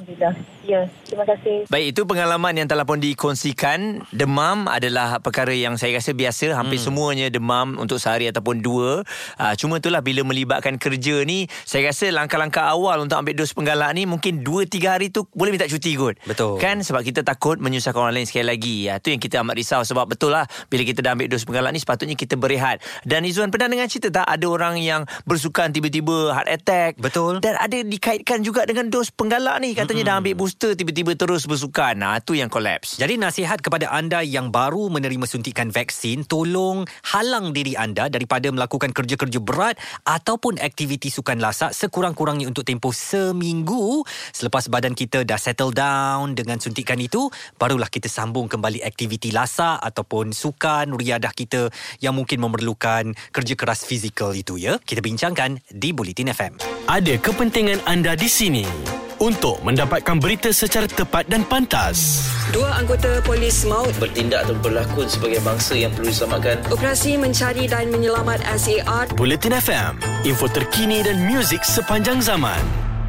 Ya. 0.67 0.85
Terima 1.09 1.25
kasih. 1.25 1.65
Baik, 1.73 1.97
itu 1.97 2.03
pengalaman 2.05 2.53
yang 2.53 2.69
telah 2.69 2.85
pun 2.85 3.01
dikongsikan. 3.01 4.05
Demam 4.13 4.69
adalah 4.69 5.17
perkara 5.23 5.55
yang 5.55 5.81
saya 5.81 5.97
rasa 5.97 6.13
biasa. 6.13 6.53
Hampir 6.53 6.77
hmm. 6.77 6.87
semuanya 6.91 7.27
demam 7.33 7.81
untuk 7.81 7.97
sehari 7.97 8.29
ataupun 8.29 8.61
dua. 8.61 9.01
Uh, 9.41 9.55
cuma 9.57 9.81
itulah 9.81 10.05
bila 10.05 10.27
melibatkan 10.29 10.77
kerja 10.77 11.25
ni, 11.25 11.49
saya 11.65 11.89
rasa 11.89 12.13
langkah-langkah 12.13 12.69
awal 12.69 13.01
untuk 13.01 13.17
ambil 13.17 13.33
dos 13.39 13.57
penggalak 13.57 13.97
ni 13.97 14.05
mungkin 14.05 14.45
dua, 14.45 14.69
tiga 14.69 14.99
hari 14.99 15.09
tu 15.09 15.25
boleh 15.33 15.57
minta 15.57 15.65
cuti 15.65 15.97
kot. 15.97 16.21
Betul. 16.29 16.61
Kan 16.61 16.85
sebab 16.85 17.01
kita 17.01 17.25
takut 17.25 17.57
menyusahkan 17.57 17.97
orang 17.97 18.21
lain 18.21 18.29
sekali 18.29 18.47
lagi. 18.51 18.77
Ya, 18.93 19.01
tu 19.01 19.09
yang 19.09 19.23
kita 19.23 19.41
amat 19.41 19.57
risau 19.57 19.81
sebab 19.87 20.05
betul 20.11 20.37
lah 20.37 20.45
bila 20.69 20.85
kita 20.85 21.01
dah 21.01 21.17
ambil 21.17 21.33
dos 21.33 21.49
penggalak 21.49 21.73
ni 21.73 21.81
sepatutnya 21.81 22.17
kita 22.19 22.37
berehat. 22.37 22.85
Dan 23.09 23.25
Izzuan 23.25 23.49
pernah 23.49 23.73
dengar 23.73 23.89
cerita 23.89 24.08
tak 24.09 24.27
ada 24.27 24.47
orang 24.49 24.77
yang 24.81 25.05
bersukan 25.25 25.73
tiba-tiba 25.73 26.35
heart 26.35 26.51
attack. 26.51 26.93
Betul. 26.99 27.41
Dan 27.41 27.55
ada 27.57 27.79
dikaitkan 27.81 28.43
juga 28.43 28.65
dengan 28.65 28.89
dos 28.89 29.13
penggalak 29.13 29.61
ni. 29.63 29.73
Katanya 29.77 30.05
mm-hmm. 30.05 30.13
dah 30.13 30.21
ambil 30.25 30.35
booster 30.35 30.73
tiba-tiba 30.75 31.13
terus 31.15 31.45
bersukan. 31.45 31.95
Nah, 31.99 32.21
tu 32.21 32.35
yang 32.35 32.51
collapse. 32.51 32.97
Jadi 32.99 33.21
nasihat 33.21 33.61
kepada 33.63 33.91
anda 33.93 34.25
yang 34.25 34.51
baru 34.51 34.91
menerima 34.91 35.25
suntikan 35.29 35.71
vaksin, 35.71 36.25
tolong 36.25 36.85
halang 37.15 37.53
diri 37.53 37.77
anda 37.79 38.09
daripada 38.09 38.49
melakukan 38.53 38.91
kerja-kerja 38.93 39.39
berat 39.41 39.77
ataupun 40.05 40.59
aktiviti 40.59 41.09
sukan 41.13 41.39
lasak 41.39 41.73
sekurang-kurangnya 41.77 42.49
untuk 42.49 42.65
tempoh 42.67 42.93
seminggu. 42.93 44.03
Selepas 44.33 44.67
badan 44.73 44.93
kita 44.97 45.23
dah 45.23 45.39
settle 45.39 45.73
down 45.73 46.35
dengan 46.35 46.59
suntikan 46.59 46.99
itu, 46.99 47.31
barulah 47.57 47.89
kita 47.89 48.11
sambung 48.11 48.51
kembali 48.51 48.83
aktiviti 48.83 49.31
lasak 49.31 49.79
ataupun 49.81 50.33
sukan, 50.33 50.95
riadah 50.97 51.33
kita 51.33 51.71
yang 52.03 52.17
mungkin 52.17 52.43
memerlukan 52.43 53.15
kerja 53.33 53.55
keras 53.55 53.85
fizikal 53.99 54.31
itu 54.31 54.55
ya. 54.55 54.79
Kita 54.79 55.03
bincangkan 55.03 55.59
di 55.67 55.91
Bulletin 55.91 56.31
FM. 56.31 56.55
Ada 56.87 57.19
kepentingan 57.19 57.83
anda 57.91 58.15
di 58.15 58.31
sini 58.31 58.63
untuk 59.19 59.59
mendapatkan 59.67 60.23
berita 60.23 60.55
secara 60.55 60.87
tepat 60.87 61.27
dan 61.27 61.43
pantas. 61.43 62.23
Dua 62.55 62.79
anggota 62.79 63.19
polis 63.27 63.67
maut 63.67 63.91
bertindak 63.99 64.47
atau 64.47 64.55
berlakon 64.63 65.11
sebagai 65.11 65.43
bangsa 65.43 65.75
yang 65.75 65.91
perlu 65.91 66.15
diselamatkan. 66.15 66.63
operasi 66.71 67.19
mencari 67.19 67.67
dan 67.67 67.91
menyelamat 67.91 68.41
SAR 68.55 69.11
Bulletin 69.19 69.59
FM, 69.59 69.93
info 70.23 70.47
terkini 70.47 71.03
dan 71.03 71.19
muzik 71.27 71.67
sepanjang 71.67 72.23
zaman. 72.23 72.63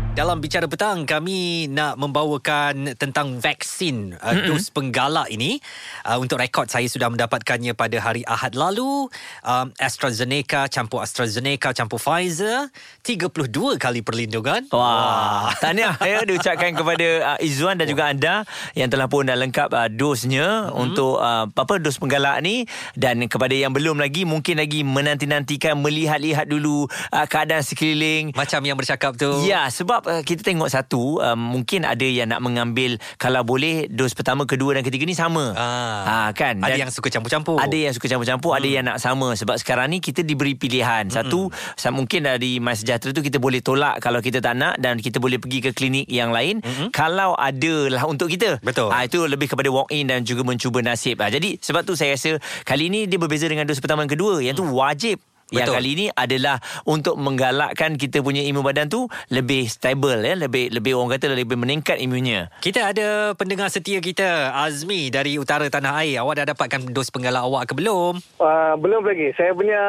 Dalam 0.09 0.41
bicara 0.41 0.65
petang 0.65 1.05
kami 1.05 1.69
nak 1.69 1.93
membawakan 2.01 2.97
tentang 2.97 3.37
vaksin 3.37 4.17
uh, 4.17 4.33
dos 4.41 4.73
penggalak 4.73 5.29
ini. 5.29 5.61
Uh, 6.01 6.17
untuk 6.17 6.41
rekod 6.41 6.65
saya 6.65 6.89
sudah 6.89 7.13
mendapatkannya 7.13 7.77
pada 7.77 8.01
hari 8.01 8.25
Ahad 8.25 8.57
lalu. 8.57 9.05
Um, 9.45 9.69
AstraZeneca 9.77 10.65
campur 10.65 11.05
AstraZeneca 11.05 11.77
campur 11.77 12.01
Pfizer 12.01 12.73
32 13.05 13.77
kali 13.77 14.01
perlindungan. 14.01 14.65
Wah, 14.73 15.53
tahniah 15.61 15.93
ya 16.01 16.25
diucapkan 16.25 16.73
kepada 16.73 17.37
uh, 17.37 17.45
Izzuan 17.45 17.77
dan 17.77 17.85
juga 17.85 18.09
anda 18.09 18.49
yang 18.73 18.89
telah 18.89 19.05
pun 19.05 19.29
dah 19.29 19.37
lengkap 19.37 19.69
uh, 19.69 19.89
dosnya 19.93 20.73
hmm. 20.73 20.83
untuk 20.89 21.21
uh, 21.21 21.45
apa 21.53 21.77
dos 21.77 22.01
penggalak 22.01 22.41
ni 22.41 22.65
dan 22.97 23.21
kepada 23.29 23.53
yang 23.53 23.77
belum 23.77 24.01
lagi 24.01 24.25
mungkin 24.25 24.57
lagi 24.57 24.81
menanti-nantikan 24.81 25.77
melihat-lihat 25.77 26.49
dulu 26.49 26.89
uh, 27.13 27.25
keadaan 27.29 27.61
sekeliling. 27.61 28.33
Macam 28.33 28.65
yang 28.65 28.75
bercakap 28.75 29.13
tu. 29.13 29.45
Ya, 29.45 29.69
sebab 29.69 29.98
sebab 29.99 30.15
uh, 30.15 30.23
kita 30.23 30.47
tengok 30.47 30.71
satu 30.71 31.19
um, 31.19 31.59
mungkin 31.59 31.83
ada 31.83 32.07
yang 32.07 32.31
nak 32.31 32.39
mengambil 32.39 32.95
kalau 33.19 33.43
boleh 33.43 33.91
dos 33.91 34.15
pertama, 34.15 34.47
kedua 34.47 34.79
dan 34.79 34.87
ketiga 34.87 35.03
ni 35.03 35.11
sama. 35.11 35.51
Ah. 35.59 35.99
Ha 36.07 36.15
kan. 36.31 36.63
Ada 36.63 36.87
yang 36.87 36.91
suka 36.93 37.11
campur-campur. 37.11 37.59
Ada 37.59 37.75
yang 37.75 37.91
suka 37.91 38.07
campur-campur, 38.07 38.55
hmm. 38.55 38.59
ada 38.63 38.67
yang 38.71 38.85
nak 38.87 38.97
sama 39.03 39.35
sebab 39.35 39.59
sekarang 39.59 39.91
ni 39.91 39.99
kita 39.99 40.23
diberi 40.23 40.55
pilihan. 40.55 41.11
Satu 41.11 41.51
sa- 41.75 41.91
mungkin 41.91 42.23
dari 42.31 42.63
My 42.63 42.79
Sejahtera 42.79 43.11
tu 43.11 43.19
kita 43.19 43.43
boleh 43.43 43.59
tolak 43.59 43.99
kalau 43.99 44.23
kita 44.23 44.39
tak 44.39 44.55
nak 44.55 44.79
dan 44.79 45.03
kita 45.03 45.19
boleh 45.19 45.35
pergi 45.35 45.59
ke 45.59 45.75
klinik 45.75 46.07
yang 46.07 46.31
lain 46.31 46.63
hmm. 46.63 46.95
kalau 46.95 47.35
ada 47.35 47.91
lah 47.91 48.07
untuk 48.07 48.31
kita. 48.31 48.63
Betul. 48.63 48.95
Ah 48.95 49.03
itu 49.03 49.19
lebih 49.27 49.51
kepada 49.51 49.67
walk 49.67 49.91
in 49.91 50.07
dan 50.07 50.23
juga 50.23 50.47
mencuba 50.47 50.79
nasib. 50.79 51.19
Ah 51.19 51.27
jadi 51.27 51.59
sebab 51.59 51.83
tu 51.83 51.99
saya 51.99 52.15
rasa 52.15 52.39
kali 52.63 52.87
ni 52.87 53.03
dia 53.03 53.19
berbeza 53.19 53.51
dengan 53.51 53.67
dos 53.67 53.83
pertama 53.83 54.07
dan 54.07 54.15
kedua. 54.15 54.39
Yang 54.39 54.63
tu 54.63 54.65
wajib 54.71 55.19
yang 55.49 55.65
Betul. 55.65 55.75
kali 55.81 55.89
ini 55.97 56.05
adalah 56.13 56.61
untuk 56.85 57.17
menggalakkan 57.17 57.97
kita 57.97 58.21
punya 58.21 58.45
imun 58.45 58.61
badan 58.61 58.85
tu 58.85 59.09
lebih 59.33 59.65
stable 59.65 60.21
ya 60.21 60.37
lebih 60.37 60.69
lebih 60.69 60.93
orang 60.93 61.17
kata 61.17 61.33
lebih 61.33 61.57
meningkat 61.57 61.97
imunnya. 61.97 62.53
Kita 62.61 62.93
ada 62.93 63.33
pendengar 63.33 63.73
setia 63.73 63.97
kita 63.97 64.53
Azmi 64.53 65.09
dari 65.09 65.41
utara 65.41 65.65
tanah 65.67 66.05
air. 66.05 66.21
Awak 66.21 66.33
dah 66.43 66.45
dapatkan 66.53 66.79
dos 66.93 67.09
penggalak 67.09 67.45
awak 67.45 67.69
ke 67.69 67.73
belum? 67.73 68.21
Uh, 68.37 68.73
belum 68.77 69.01
lagi. 69.05 69.33
Saya 69.33 69.51
punya 69.57 69.81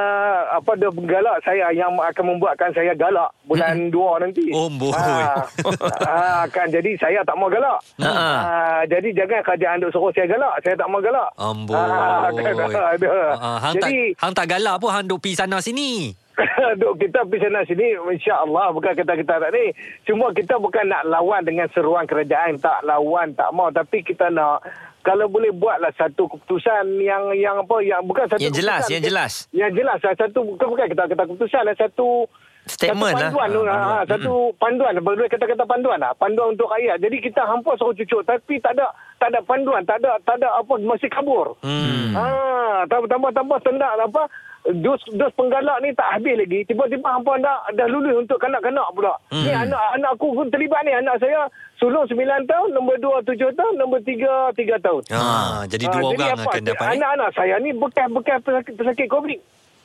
apa 0.49 0.73
dia 0.81 0.88
galak 0.88 1.37
saya 1.45 1.69
yang 1.76 1.93
akan 1.93 2.25
membuatkan 2.25 2.73
saya 2.73 2.97
galak 2.97 3.29
bulan 3.45 3.93
2 3.93 4.23
nanti. 4.25 4.45
Oh, 4.55 4.73
boy. 4.73 4.95
Ah, 4.97 5.45
ah, 6.09 6.43
kan 6.49 6.71
jadi 6.73 6.97
saya 6.97 7.21
tak 7.26 7.37
mau 7.37 7.52
galak. 7.52 7.79
Ha. 8.00 8.11
Ah, 8.11 8.81
jadi 8.88 9.12
jangan 9.12 9.45
kerajaan 9.45 9.76
duk 9.85 9.93
suruh 9.93 10.12
saya 10.17 10.26
galak. 10.31 10.55
Saya 10.64 10.75
tak 10.79 10.88
mau 10.88 11.00
galak. 11.02 11.29
Amboi. 11.37 11.76
Ada. 12.90 13.11
Ah, 13.37 13.59
hang 13.61 13.75
jadi 13.76 14.17
tak 14.17 14.21
hang 14.25 14.33
tak 14.35 14.47
galak 14.57 14.75
pun 14.81 14.90
hang 14.90 15.07
duk 15.07 15.21
pi 15.21 15.37
sana 15.50 15.59
sini. 15.59 16.14
Duk 16.80 16.95
kita 16.97 17.26
pergi 17.26 17.45
sana 17.45 17.66
sini 17.66 17.99
insya-Allah 17.99 18.71
bukan 18.71 18.95
kita 18.95 19.19
kita 19.19 19.35
tak 19.37 19.50
ni. 19.50 19.75
Cuma 20.07 20.30
kita 20.30 20.57
bukan 20.57 20.87
nak 20.87 21.02
lawan 21.04 21.42
dengan 21.42 21.66
seruan 21.75 22.07
kerajaan 22.07 22.57
tak 22.57 22.87
lawan 22.87 23.35
tak 23.35 23.50
mau 23.50 23.69
tapi 23.69 24.00
kita 24.00 24.30
nak 24.30 24.62
kalau 25.02 25.26
boleh 25.26 25.50
buatlah 25.50 25.90
satu 25.99 26.28
keputusan 26.28 27.02
yang 27.02 27.35
yang 27.35 27.59
apa 27.59 27.83
yang 27.83 28.04
bukan 28.07 28.30
satu 28.30 28.38
Yang 28.38 28.62
jelas, 28.62 28.83
yang 28.87 29.02
jelas. 29.02 29.33
Yang 29.50 29.73
jelas 29.75 29.99
satu 29.99 30.38
bukan 30.47 30.66
bukan 30.71 30.87
kita 30.87 31.02
kita 31.11 31.23
keputusan 31.26 31.62
lah 31.66 31.75
satu 31.75 32.30
Statement 32.61 33.16
satu 33.16 33.40
lah. 33.40 33.49
panduan, 33.49 33.66
Ah, 33.66 33.80
ha, 33.80 33.97
ha, 33.97 34.04
satu 34.04 34.52
panduan 34.61 34.92
boleh 35.00 35.33
kata-kata 35.33 35.64
panduan 35.64 35.97
lah 35.97 36.12
panduan 36.12 36.52
untuk 36.52 36.69
rakyat 36.69 37.00
jadi 37.00 37.16
kita 37.19 37.40
hampa 37.42 37.73
suruh 37.80 37.97
cucuk 37.97 38.21
tapi 38.23 38.61
tak 38.61 38.76
ada 38.76 38.92
tak 39.16 39.33
ada 39.33 39.40
panduan 39.40 39.80
tak 39.88 39.97
ada 40.04 40.21
tak 40.23 40.37
ada 40.38 40.52
apa 40.54 40.76
masih 40.76 41.09
kabur 41.09 41.57
Hmm. 41.64 42.12
Ha, 42.12 42.85
tambah-tambah 42.85 43.59
tendak 43.64 43.90
apa 43.97 44.28
dos 44.62 45.00
dos 45.11 45.33
penggalak 45.33 45.81
ni 45.81 45.90
tak 45.93 46.09
habis 46.12 46.37
lagi. 46.37 46.64
Tiba-tiba 46.64 47.09
hampa 47.09 47.33
nak 47.37 47.73
dah 47.73 47.88
lulus 47.88 48.21
untuk 48.21 48.37
kanak-kanak 48.37 48.85
pula. 48.93 49.17
Hmm. 49.33 49.43
Ni 49.43 49.50
anak 49.50 49.85
anak 49.97 50.11
aku 50.14 50.37
pun 50.37 50.52
terlibat 50.52 50.85
ni. 50.85 50.93
Anak 50.93 51.17
saya 51.17 51.49
sulung 51.76 52.05
9 52.05 52.21
tahun, 52.45 52.69
nombor 52.71 53.00
2 53.00 53.25
7 53.25 53.57
tahun, 53.57 53.75
nombor 53.76 54.05
3 54.05 54.52
3 54.52 54.76
tahun. 54.79 55.02
Ah, 55.09 55.64
jadi 55.64 55.88
Ah, 55.88 55.93
dua 55.97 56.09
orang 56.12 56.31
apa? 56.31 56.43
akan 56.47 56.62
dapat 56.62 56.85
ni. 56.85 56.93
Anak-anak 57.00 57.31
saya 57.33 57.55
ni 57.57 57.71
bekas-bekas 57.73 58.38
pesakit, 58.45 58.75
pesakit 58.76 59.09
COVID. 59.09 59.40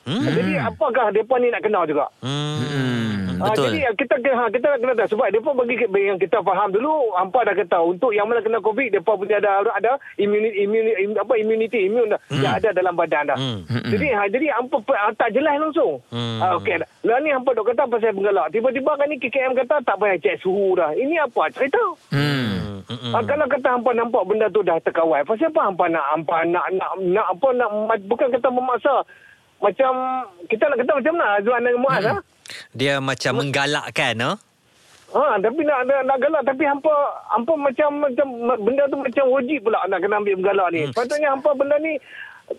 Hmm. 0.06 0.22
Jadi 0.22 0.52
apakah 0.60 1.10
mereka 1.10 1.34
ni 1.36 1.48
nak 1.50 1.62
kenal 1.64 1.82
juga? 1.82 2.06
Hmm. 2.20 3.15
Hmm, 3.36 3.44
Ah, 3.44 3.52
betul. 3.52 3.68
jadi 3.68 3.80
kita 3.92 4.14
ha, 4.32 4.42
kita 4.48 4.66
nak 4.72 4.78
kena 4.80 4.92
tahu 4.96 5.08
sebab 5.12 5.26
depa 5.28 5.50
bagi 5.52 5.76
yang 6.08 6.16
kita 6.16 6.40
faham 6.40 6.72
dulu 6.72 7.12
hampa 7.12 7.44
dah 7.44 7.52
kata 7.52 7.78
untuk 7.84 8.16
yang 8.16 8.24
mana 8.24 8.40
kena 8.40 8.64
covid 8.64 8.88
depa 8.88 9.12
punya 9.12 9.36
ada 9.36 9.60
ada 9.68 9.92
immunity 10.16 10.64
immunity 10.64 11.12
apa 11.12 11.32
immunity 11.36 11.78
immune 11.84 12.08
dah, 12.08 12.20
yang 12.32 12.56
ada 12.56 12.72
dalam 12.72 12.96
badan 12.96 13.28
dah. 13.28 13.36
Hmm. 13.36 13.60
Jadi 13.68 14.06
ha, 14.08 14.24
jadi 14.26 14.46
hampa 14.56 14.80
ah, 14.96 15.12
tak 15.12 15.36
jelas 15.36 15.60
langsung. 15.60 16.00
Hmm. 16.08 16.40
Ah, 16.40 16.56
okey. 16.56 16.80
Lah 17.04 17.20
ni 17.20 17.28
hampa 17.28 17.52
dok 17.52 17.68
kata 17.68 17.84
pasal 17.84 18.16
penggalak. 18.16 18.48
Tiba-tiba 18.50 18.96
kan 18.96 19.06
ni 19.06 19.20
KKM 19.20 19.52
kata 19.52 19.84
tak 19.84 19.96
payah 20.00 20.16
cek 20.16 20.40
suhu 20.40 20.74
dah. 20.74 20.96
Ini 20.96 21.28
apa 21.28 21.52
cerita? 21.52 21.82
Hmm. 22.08 22.80
Hmm. 22.86 23.12
Ha, 23.12 23.18
kalau 23.26 23.46
kata 23.50 23.68
hampa 23.68 23.90
nampak 23.92 24.22
benda 24.24 24.46
tu 24.48 24.62
dah 24.62 24.78
terkawal, 24.80 25.20
pasal 25.26 25.50
apa 25.50 25.60
hampa 25.68 25.84
nak 25.90 26.06
hampa 26.14 26.36
nak 26.46 26.66
nak 26.72 26.90
nak 27.02 27.26
apa 27.34 27.48
nak 27.52 27.68
bukan 28.06 28.30
kata 28.30 28.48
memaksa 28.48 28.94
macam 29.60 29.92
kita 30.46 30.68
nak 30.68 30.78
kata 30.84 30.92
macam 31.00 31.12
mana 31.16 31.26
Azwan 31.40 31.60
dengan 31.64 31.80
Muaz 31.80 32.04
ha? 32.04 32.14
Dia 32.76 33.00
macam 33.02 33.32
menggalakkan 33.42 34.14
ah. 34.22 34.36
Ha, 35.16 35.38
tapi 35.38 35.62
nak, 35.62 35.86
nak, 35.86 36.02
nak 36.02 36.18
galak 36.18 36.42
tapi 36.44 36.66
hampa 36.66 36.92
hampa 37.30 37.54
macam 37.54 37.88
macam 38.04 38.26
benda 38.58 38.84
tu 38.90 38.98
macam 38.98 39.24
wajib 39.32 39.64
pula 39.64 39.78
nak 39.86 40.02
kena 40.02 40.18
ambil 40.18 40.34
galak 40.42 40.68
ni. 40.74 40.80
Hmm. 40.82 40.92
Patutnya 40.92 41.30
hampa 41.30 41.50
benda 41.54 41.78
ni 41.78 41.94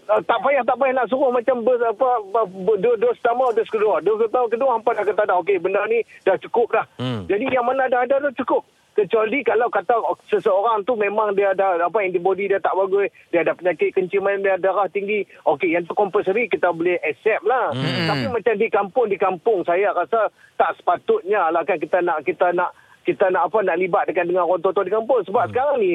uh, 0.07 0.21
tak 0.23 0.39
payah 0.41 0.63
tak 0.63 0.79
payah 0.79 0.95
nak 0.95 1.11
suruh 1.11 1.29
macam 1.29 1.61
ber, 1.67 1.75
apa 1.83 2.09
ber, 2.47 2.77
dos, 2.79 2.95
dos 3.03 3.15
pertama 3.19 3.51
dos 3.51 3.67
kedua. 3.67 3.99
Dos 3.99 4.25
tahun 4.31 4.47
kedua 4.47 4.79
hampa 4.79 4.95
dah 4.95 5.05
kata 5.05 5.27
dah 5.27 5.37
okey 5.43 5.59
benda 5.59 5.83
ni 5.91 5.99
dah 6.23 6.39
cukup 6.39 6.71
dah. 6.71 6.85
Hmm. 6.97 7.27
Jadi 7.27 7.45
yang 7.51 7.67
mana 7.67 7.91
dah 7.91 8.07
ada 8.07 8.15
tu 8.31 8.41
cukup. 8.41 8.63
Kecuali 8.97 9.45
kalau 9.45 9.69
kata 9.69 9.93
seseorang 10.25 10.81
tu 10.81 10.97
memang 10.97 11.37
dia 11.37 11.53
ada 11.53 11.77
apa 11.85 12.01
antibody 12.01 12.49
dia 12.49 12.57
tak 12.57 12.73
bagus, 12.73 13.13
dia 13.29 13.45
ada 13.45 13.53
penyakit 13.53 13.93
kenciman 13.93 14.41
dia 14.41 14.57
darah 14.57 14.89
tinggi. 14.89 15.21
Okey, 15.45 15.77
yang 15.77 15.85
tu 15.85 15.93
compulsory 15.93 16.49
kita 16.49 16.73
boleh 16.73 16.97
accept 17.05 17.45
lah. 17.45 17.69
Hmm. 17.77 18.09
Tapi 18.09 18.25
macam 18.33 18.53
di 18.57 18.67
kampung 18.73 19.05
di 19.05 19.21
kampung 19.21 19.61
saya 19.69 19.93
rasa 19.93 20.33
tak 20.57 20.73
sepatutnya 20.81 21.53
lah 21.53 21.61
kan 21.61 21.77
kita 21.77 22.01
nak 22.01 22.25
kita 22.25 22.49
nak 22.57 22.73
kita 23.05 23.29
nak 23.29 23.53
apa 23.53 23.61
nak 23.61 23.77
libat 23.77 24.09
dengan 24.09 24.25
dengan 24.33 24.43
orang 24.49 24.65
tua-tua 24.65 24.89
di 24.89 24.97
kampung 24.97 25.21
sebab 25.29 25.45
hmm. 25.45 25.51
sekarang 25.53 25.77
ni 25.77 25.93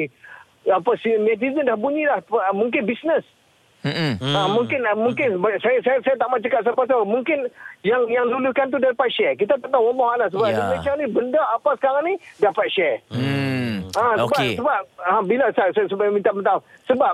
apa 0.63 0.91
si 1.03 1.11
netizen 1.19 1.67
dah 1.67 1.75
bunyi 1.75 2.07
dah 2.07 2.23
mungkin 2.55 2.87
bisnes 2.87 3.27
Hmm. 3.83 4.15
Hmm. 4.15 4.31
Ha, 4.31 4.47
mungkin 4.47 4.79
ah, 4.81 4.95
mungkin 4.95 5.29
saya 5.59 5.77
saya 5.83 5.99
saya 5.99 6.15
tak 6.15 6.31
mahu 6.31 6.39
cakap 6.39 6.63
siapa 6.63 6.83
tahu 6.87 7.03
mungkin 7.03 7.51
yang 7.83 8.07
yang 8.07 8.31
lulukan 8.31 8.71
tu 8.71 8.79
dapat 8.79 9.11
share 9.11 9.35
kita 9.35 9.59
tak 9.59 9.67
tahu 9.67 9.91
Allah 9.91 10.23
lah 10.23 10.27
sebab 10.31 10.47
Ya. 10.47 10.55
yeah. 10.55 10.67
Malaysia 10.71 10.91
ni 10.95 11.05
benda 11.11 11.41
apa 11.51 11.69
sekarang 11.75 12.03
ni 12.07 12.15
dapat 12.39 12.65
share 12.71 12.97
Hmm. 13.11 13.83
Ha, 13.93 14.15
sebab, 14.15 14.25
Okey. 14.31 14.55
sebab 14.55 14.81
ha, 15.03 15.19
bila 15.21 15.45
saya, 15.51 15.69
saya 15.75 15.85
sebenarnya 15.85 16.15
minta 16.15 16.31
maaf 16.31 16.63
sebab 16.87 17.13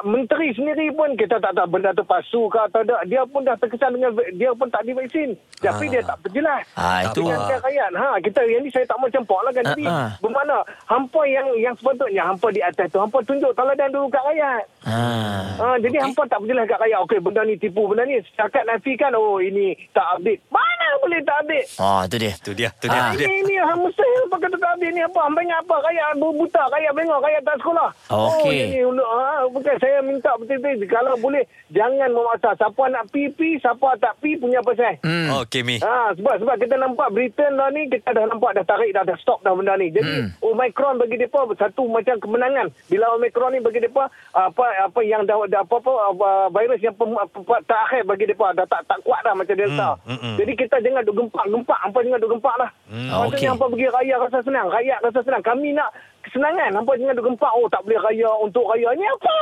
menteri 0.00 0.50
sendiri 0.50 0.90
pun 0.90 1.12
kita 1.12 1.36
tak 1.36 1.52
tahu 1.52 1.68
benda 1.68 1.90
tu 1.90 2.02
palsu 2.02 2.46
ke 2.46 2.58
atau 2.60 2.80
tak 2.80 3.02
dia 3.04 3.22
pun 3.24 3.40
dah 3.40 3.54
terkesan 3.54 3.90
dengan 3.92 4.10
dia 4.32 4.50
pun 4.50 4.66
tak 4.66 4.82
divaksin 4.82 5.32
tapi 5.56 5.84
dia 5.86 6.00
tak 6.00 6.18
perjelas 6.20 6.62
Ah, 6.72 7.02
itu. 7.04 7.20
dengan 7.20 7.38
apa. 7.40 7.58
rakyat 7.60 7.90
ha 7.92 8.08
kita 8.18 8.40
yang 8.44 8.60
ni 8.60 8.70
saya 8.70 8.84
tak 8.84 8.96
mau 8.96 9.08
campur 9.08 9.40
lah 9.40 9.50
kan 9.50 9.64
jadi 9.68 9.84
Ah, 9.84 9.94
ah. 9.98 10.10
bermakna 10.18 10.56
hampa 10.84 11.22
yang 11.24 11.46
yang 11.56 11.74
sepatutnya 11.74 12.22
hampa 12.24 12.46
di 12.48 12.60
atas 12.60 12.86
tu 12.86 12.98
hampa 12.98 13.18
tunjuk 13.20 13.50
teladan 13.52 13.88
dulu 13.88 14.06
kat 14.08 14.22
rakyat 14.24 14.62
Ah. 14.84 15.42
Ha, 15.58 15.66
jadi 15.76 15.90
okay. 15.92 16.04
hampa 16.04 16.22
tak 16.24 16.38
perjelas 16.38 16.64
kat 16.64 16.78
rakyat 16.78 16.98
okey 17.00 17.18
benda 17.18 17.42
ni 17.42 17.54
tipu 17.54 17.82
benda 17.84 18.02
ni 18.04 18.16
setakat 18.24 18.62
nafikan 18.64 19.12
oh 19.12 19.38
ini 19.38 19.74
tak 19.90 20.06
update 20.14 20.40
mana 20.48 20.66
boleh 20.98 21.20
tak 21.20 21.36
update 21.40 21.66
Oh, 21.76 22.00
tu 22.04 22.16
dia. 22.16 22.32
Tu 22.38 22.52
dia, 22.52 22.70
tu 22.72 22.86
dia, 22.86 23.00
Ah. 23.00 23.10
tu 23.10 23.18
dia. 23.18 23.26
ini 23.26 23.42
ini 23.42 23.54
ha, 23.56 23.74
mustahil 23.74 24.22
apa 24.24 24.36
kata 24.38 24.56
tak 24.56 24.70
update 24.72 24.92
ni 24.92 25.02
apa 25.02 25.18
hampa 25.20 25.38
ingat 25.40 25.58
apa 25.60 25.74
rakyat 25.80 26.06
buta 26.16 26.62
rakyat 26.68 26.92
bengok 26.92 27.20
rakyat 27.20 27.42
tak 27.42 27.56
sekolah 27.58 27.88
oh 28.08 28.28
Okey. 28.38 28.58
ini 28.70 28.80
ha, 28.96 29.22
bukan 29.46 29.74
saya 29.76 29.87
minta 30.02 30.32
betul-betul 30.40 30.88
kalau 30.88 31.14
boleh 31.20 31.44
jangan 31.70 32.10
memaksa 32.10 32.56
siapa 32.56 32.82
nak 32.88 33.06
pi 33.12 33.28
pi 33.32 33.60
siapa 33.60 33.94
tak 34.00 34.16
pi 34.24 34.34
punya 34.40 34.64
pasal 34.64 34.88
Hmm. 35.04 35.44
Okey 35.44 35.62
Mi. 35.66 35.76
Ha, 35.82 36.14
sebab 36.16 36.40
sebab 36.40 36.56
kita 36.60 36.74
nampak 36.80 37.12
Britain 37.12 37.58
lah 37.58 37.68
ni 37.74 37.90
kita 37.90 38.14
dah 38.14 38.24
nampak 38.24 38.56
dah 38.56 38.64
tarik 38.64 38.94
dah 38.94 39.04
dah 39.04 39.16
stop 39.20 39.44
dah 39.44 39.52
benda 39.52 39.76
ni. 39.76 39.92
Jadi 39.92 40.06
hmm. 40.06 40.40
Omicron 40.40 40.96
bagi 40.96 41.20
depa 41.20 41.44
satu 41.58 41.86
macam 41.90 42.16
kemenangan. 42.22 42.72
Bila 42.88 43.14
Omicron 43.18 43.52
ni 43.56 43.60
bagi 43.60 43.84
depa 43.84 44.08
apa 44.32 44.64
apa 44.84 45.00
yang 45.04 45.28
dah, 45.28 45.44
dah 45.50 45.62
apa 45.66 45.76
apa 45.80 46.28
virus 46.54 46.80
yang 46.80 46.96
pem, 46.96 47.12
apa, 47.14 47.56
terakhir 47.66 48.02
bagi 48.06 48.26
depa 48.30 48.54
dah 48.56 48.66
tak 48.66 48.86
tak 48.88 48.98
kuat 49.04 49.20
dah 49.26 49.34
macam 49.36 49.54
delta. 49.54 49.98
Hmm, 50.04 50.14
hmm, 50.14 50.18
hmm. 50.18 50.36
Jadi 50.40 50.52
kita 50.56 50.76
jangan 50.80 51.02
duk 51.04 51.16
gempak-gempak, 51.18 51.78
hampa 51.84 51.98
jangan 52.04 52.20
duk 52.22 52.32
gempak 52.38 52.56
lah. 52.56 52.70
Hmm. 52.88 53.08
Maksudnya 53.08 53.38
Okey. 53.38 53.50
hampa 53.50 53.66
bagi 53.68 53.88
rakyat 53.88 54.18
rasa 54.24 54.38
senang, 54.44 54.66
rakyat 54.70 54.98
rasa 55.04 55.20
senang. 55.24 55.42
Kami 55.44 55.68
nak 55.74 55.90
kesenangan. 56.28 56.76
Hampa 56.76 56.92
jangan 57.00 57.16
duk 57.16 57.26
gempak 57.32 57.52
oh 57.56 57.66
tak 57.72 57.82
boleh 57.88 57.98
raya 58.04 58.30
untuk 58.44 58.68
raya. 58.68 58.92
Ni 58.92 59.04
apa? 59.08 59.36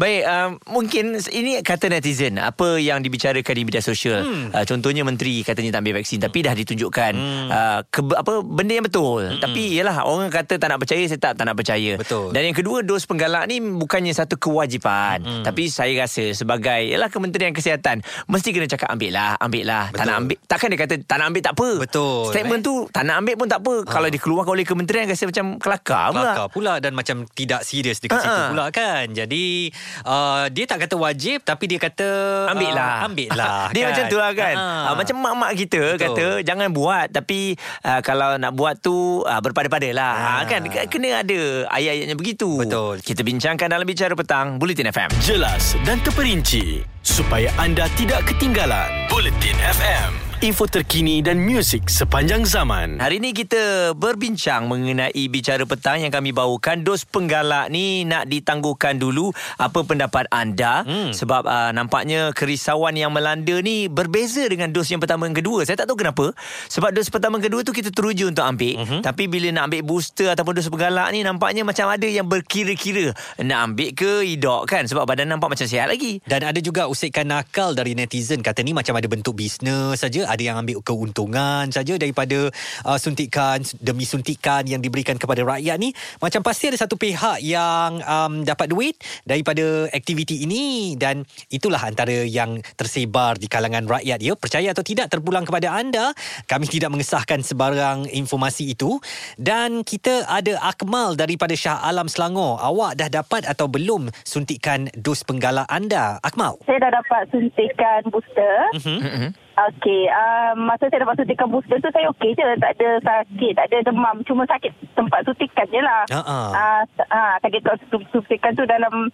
Baik, 0.00 0.22
um, 0.24 0.50
mungkin 0.80 1.20
ini 1.28 1.60
kata 1.60 1.92
netizen 1.92 2.40
apa 2.40 2.80
yang 2.80 3.04
dibicarakan 3.04 3.52
di 3.52 3.62
media 3.68 3.84
sosial. 3.84 4.24
Hmm. 4.24 4.48
Uh, 4.48 4.64
contohnya 4.64 5.04
menteri 5.04 5.44
katanya 5.44 5.76
tak 5.76 5.84
ambil 5.84 6.00
vaksin 6.00 6.24
tapi 6.24 6.40
dah 6.40 6.56
ditunjukkan 6.56 7.12
hmm. 7.12 7.48
uh, 7.52 7.80
ke, 7.84 8.00
apa 8.16 8.40
benda 8.40 8.80
yang 8.80 8.88
betul. 8.88 9.28
Hmm. 9.28 9.44
Tapi 9.44 9.76
yalah 9.76 10.08
orang 10.08 10.32
kata 10.32 10.56
tak 10.56 10.72
nak 10.72 10.80
percaya 10.80 11.04
saya 11.04 11.20
tak 11.20 11.36
tak 11.36 11.44
nak 11.44 11.52
percaya. 11.52 12.00
Betul. 12.00 12.32
Dan 12.32 12.48
yang 12.48 12.56
kedua 12.56 12.80
dos 12.80 13.04
penggalak 13.04 13.44
ni 13.44 13.60
bukannya 13.60 14.16
satu 14.16 14.40
kewajipan. 14.40 15.20
Hmm. 15.20 15.44
Tapi 15.44 15.68
saya 15.68 15.92
rasa 16.00 16.32
sebagai 16.32 16.80
yalah 16.88 17.12
Kementerian 17.12 17.52
Kesihatan 17.52 18.00
mesti 18.24 18.56
kena 18.56 18.72
cakap 18.72 18.88
ambil 18.96 19.12
lah, 19.12 19.36
ambil 19.36 19.68
lah. 19.68 19.92
Tak 19.92 20.04
nak 20.08 20.16
ambil 20.24 20.36
takkan 20.48 20.72
dia 20.72 20.80
kata 20.80 20.94
tak 21.04 21.16
nak 21.20 21.26
ambil 21.28 21.42
tak 21.44 21.54
apa. 21.60 21.70
Betul, 21.76 22.32
Statement 22.32 22.62
eh? 22.64 22.68
tu 22.72 22.74
tak 22.88 23.04
nak 23.04 23.16
ambil 23.20 23.34
pun 23.36 23.48
tak 23.52 23.60
apa. 23.60 23.74
Kalau 23.84 24.08
dikeluarkan 24.08 24.52
oleh 24.56 24.64
kementerian 24.64 25.04
rasa 25.04 25.28
macam 25.28 25.60
kelakar 25.60 26.08
pula. 26.08 26.24
kelakar 26.24 26.46
pula 26.48 26.74
dan 26.80 26.96
macam 26.96 27.28
tidak 27.36 27.68
serius 27.68 28.00
dekat 28.00 28.16
Ha-ha. 28.16 28.24
situ 28.24 28.42
pula 28.56 28.64
kan. 28.72 29.04
Jadi 29.12 29.68
uh, 30.02 30.46
dia 30.48 30.64
tak 30.64 30.84
kata 30.84 30.94
wajib 30.94 31.42
tapi 31.42 31.64
dia 31.66 31.78
kata 31.78 32.08
Ambil 32.48 32.70
lah 32.70 32.88
Uh, 32.90 33.06
ambil 33.06 33.30
lah. 33.30 33.66
Dia 33.74 33.82
kan? 33.82 33.88
macam 33.90 34.04
tu 34.06 34.16
lah 34.16 34.30
kan 34.32 34.54
Ha. 34.54 34.66
uh, 34.90 34.94
Macam 34.94 35.16
mak-mak 35.16 35.50
kita 35.54 35.82
Betul. 35.94 36.00
Kata 36.00 36.24
jangan 36.42 36.68
buat 36.70 37.06
Tapi 37.08 37.54
uh, 37.80 38.00
Kalau 38.00 38.36
nak 38.36 38.52
buat 38.52 38.74
tu 38.76 38.96
uh, 39.22 39.40
Berpada-pada 39.40 39.88
lah 39.90 40.14
ha. 40.14 40.32
Kan 40.44 40.66
Kena 40.86 41.22
ada 41.22 41.40
Ayat-ayatnya 41.68 42.14
begitu 42.14 42.58
Betul. 42.58 42.98
Kita 43.00 43.22
bincangkan 43.22 43.68
dalam 43.68 43.84
Bicara 43.84 44.12
Petang 44.12 44.56
Bulletin 44.56 44.88
FM 44.88 45.10
Jelas 45.20 45.74
dan 45.82 45.96
terperinci 46.00 46.82
supaya 47.00 47.48
anda 47.56 47.88
tidak 47.96 48.28
ketinggalan. 48.28 49.08
Bulletin 49.08 49.56
FM. 49.56 50.19
Info 50.40 50.64
terkini 50.64 51.20
dan 51.20 51.36
muzik 51.36 51.92
sepanjang 51.92 52.48
zaman. 52.48 52.96
Hari 52.96 53.20
ini 53.20 53.36
kita 53.36 53.92
berbincang 53.92 54.72
mengenai 54.72 55.28
bicara 55.28 55.68
petang 55.68 56.00
yang 56.00 56.08
kami 56.08 56.32
bawakan 56.32 56.80
dos 56.80 57.04
penggalak 57.04 57.68
ni 57.68 58.08
nak 58.08 58.24
ditangguhkan 58.24 58.96
dulu 58.96 59.36
apa 59.60 59.84
pendapat 59.84 60.24
anda 60.32 60.80
hmm. 60.88 61.12
sebab 61.12 61.44
uh, 61.44 61.76
nampaknya 61.76 62.32
kerisauan 62.32 62.96
yang 62.96 63.12
melanda 63.12 63.60
ni 63.60 63.92
berbeza 63.92 64.48
dengan 64.48 64.72
dos 64.72 64.88
yang 64.88 64.96
pertama 64.96 65.28
dan 65.28 65.36
kedua. 65.36 65.68
Saya 65.68 65.76
tak 65.84 65.92
tahu 65.92 66.00
kenapa. 66.00 66.32
Sebab 66.72 66.88
dos 66.96 67.12
pertama 67.12 67.36
dan 67.36 67.52
kedua 67.52 67.60
tu 67.60 67.76
kita 67.76 67.92
teruja 67.92 68.24
untuk 68.24 68.48
ambil 68.48 68.80
uh-huh. 68.80 69.04
tapi 69.04 69.28
bila 69.28 69.52
nak 69.52 69.68
ambil 69.68 69.84
booster 69.84 70.32
ataupun 70.32 70.56
dos 70.56 70.72
penggalak 70.72 71.12
ni 71.12 71.20
nampaknya 71.20 71.68
macam 71.68 71.92
ada 71.92 72.08
yang 72.08 72.24
berkira-kira 72.24 73.12
nak 73.44 73.58
ambil 73.68 73.92
ke 73.92 74.24
tidak 74.24 74.60
kan 74.72 74.88
sebab 74.88 75.04
badan 75.04 75.36
nampak 75.36 75.52
macam 75.52 75.68
sihat 75.68 75.84
lagi. 75.84 76.24
Dan 76.24 76.48
ada 76.48 76.56
juga 76.64 76.88
usikan 76.88 77.28
nakal 77.28 77.76
dari 77.76 77.92
netizen 77.92 78.40
kata 78.40 78.64
ni 78.64 78.72
macam 78.72 78.96
ada 78.96 79.04
bentuk 79.04 79.36
bisnes 79.36 80.00
saja, 80.00 80.29
ada 80.30 80.42
yang 80.42 80.56
ambil 80.62 80.78
keuntungan 80.80 81.66
saja 81.74 81.98
daripada 81.98 82.48
uh, 82.86 82.98
suntikan 82.98 83.60
demi 83.82 84.06
suntikan 84.06 84.64
yang 84.64 84.78
diberikan 84.78 85.18
kepada 85.18 85.42
rakyat 85.42 85.76
ni. 85.76 85.90
Macam 86.22 86.40
pasti 86.46 86.70
ada 86.70 86.78
satu 86.78 86.94
pihak 86.94 87.42
yang 87.42 87.98
um, 88.04 88.46
dapat 88.46 88.70
duit 88.70 88.94
daripada 89.26 89.90
aktiviti 89.90 90.46
ini 90.46 90.94
dan 90.94 91.26
itulah 91.50 91.82
antara 91.82 92.22
yang 92.24 92.62
tersebar 92.78 93.36
di 93.36 93.50
kalangan 93.50 93.84
rakyat 93.90 94.22
ya. 94.22 94.38
Percaya 94.38 94.70
atau 94.70 94.86
tidak 94.86 95.10
terpulang 95.10 95.42
kepada 95.42 95.74
anda, 95.74 96.14
kami 96.46 96.70
tidak 96.70 96.94
mengesahkan 96.94 97.42
sebarang 97.42 98.06
informasi 98.14 98.72
itu 98.72 99.02
dan 99.36 99.82
kita 99.82 100.28
ada 100.30 100.62
Akmal 100.62 101.18
daripada 101.18 101.56
Shah 101.56 101.82
Alam 101.82 102.06
Selangor. 102.06 102.60
Awak 102.60 103.00
dah 103.00 103.08
dapat 103.10 103.42
atau 103.48 103.66
belum 103.66 104.12
suntikan 104.22 104.86
dos 104.94 105.26
penggalak 105.26 105.66
anda? 105.66 106.20
Akmal. 106.22 106.60
Saya 106.68 106.86
dah 106.86 107.00
dapat 107.00 107.26
suntikan 107.32 108.00
booster. 108.12 108.56
Mm-hmm. 108.76 109.49
Okey, 109.60 110.08
uh, 110.08 110.56
masa 110.56 110.88
saya 110.88 111.04
dapat 111.04 111.20
suntikan 111.20 111.52
booster 111.52 111.76
tu 111.84 111.92
saya 111.92 112.08
okey 112.16 112.32
je. 112.32 112.46
Tak 112.56 112.72
ada 112.80 112.88
sakit, 113.04 113.52
tak 113.52 113.66
ada 113.68 113.78
demam. 113.92 114.16
Cuma 114.24 114.48
sakit 114.48 114.72
tempat 114.96 115.20
suntikan 115.28 115.68
je 115.68 115.80
lah. 115.84 116.02
Ha-ha. 116.08 116.38
Uh, 116.48 116.82
uh, 117.04 117.34
sakit 117.44 117.60
tempat 117.60 117.76
suntikan 118.08 118.56
tu 118.56 118.64
dalam 118.64 119.12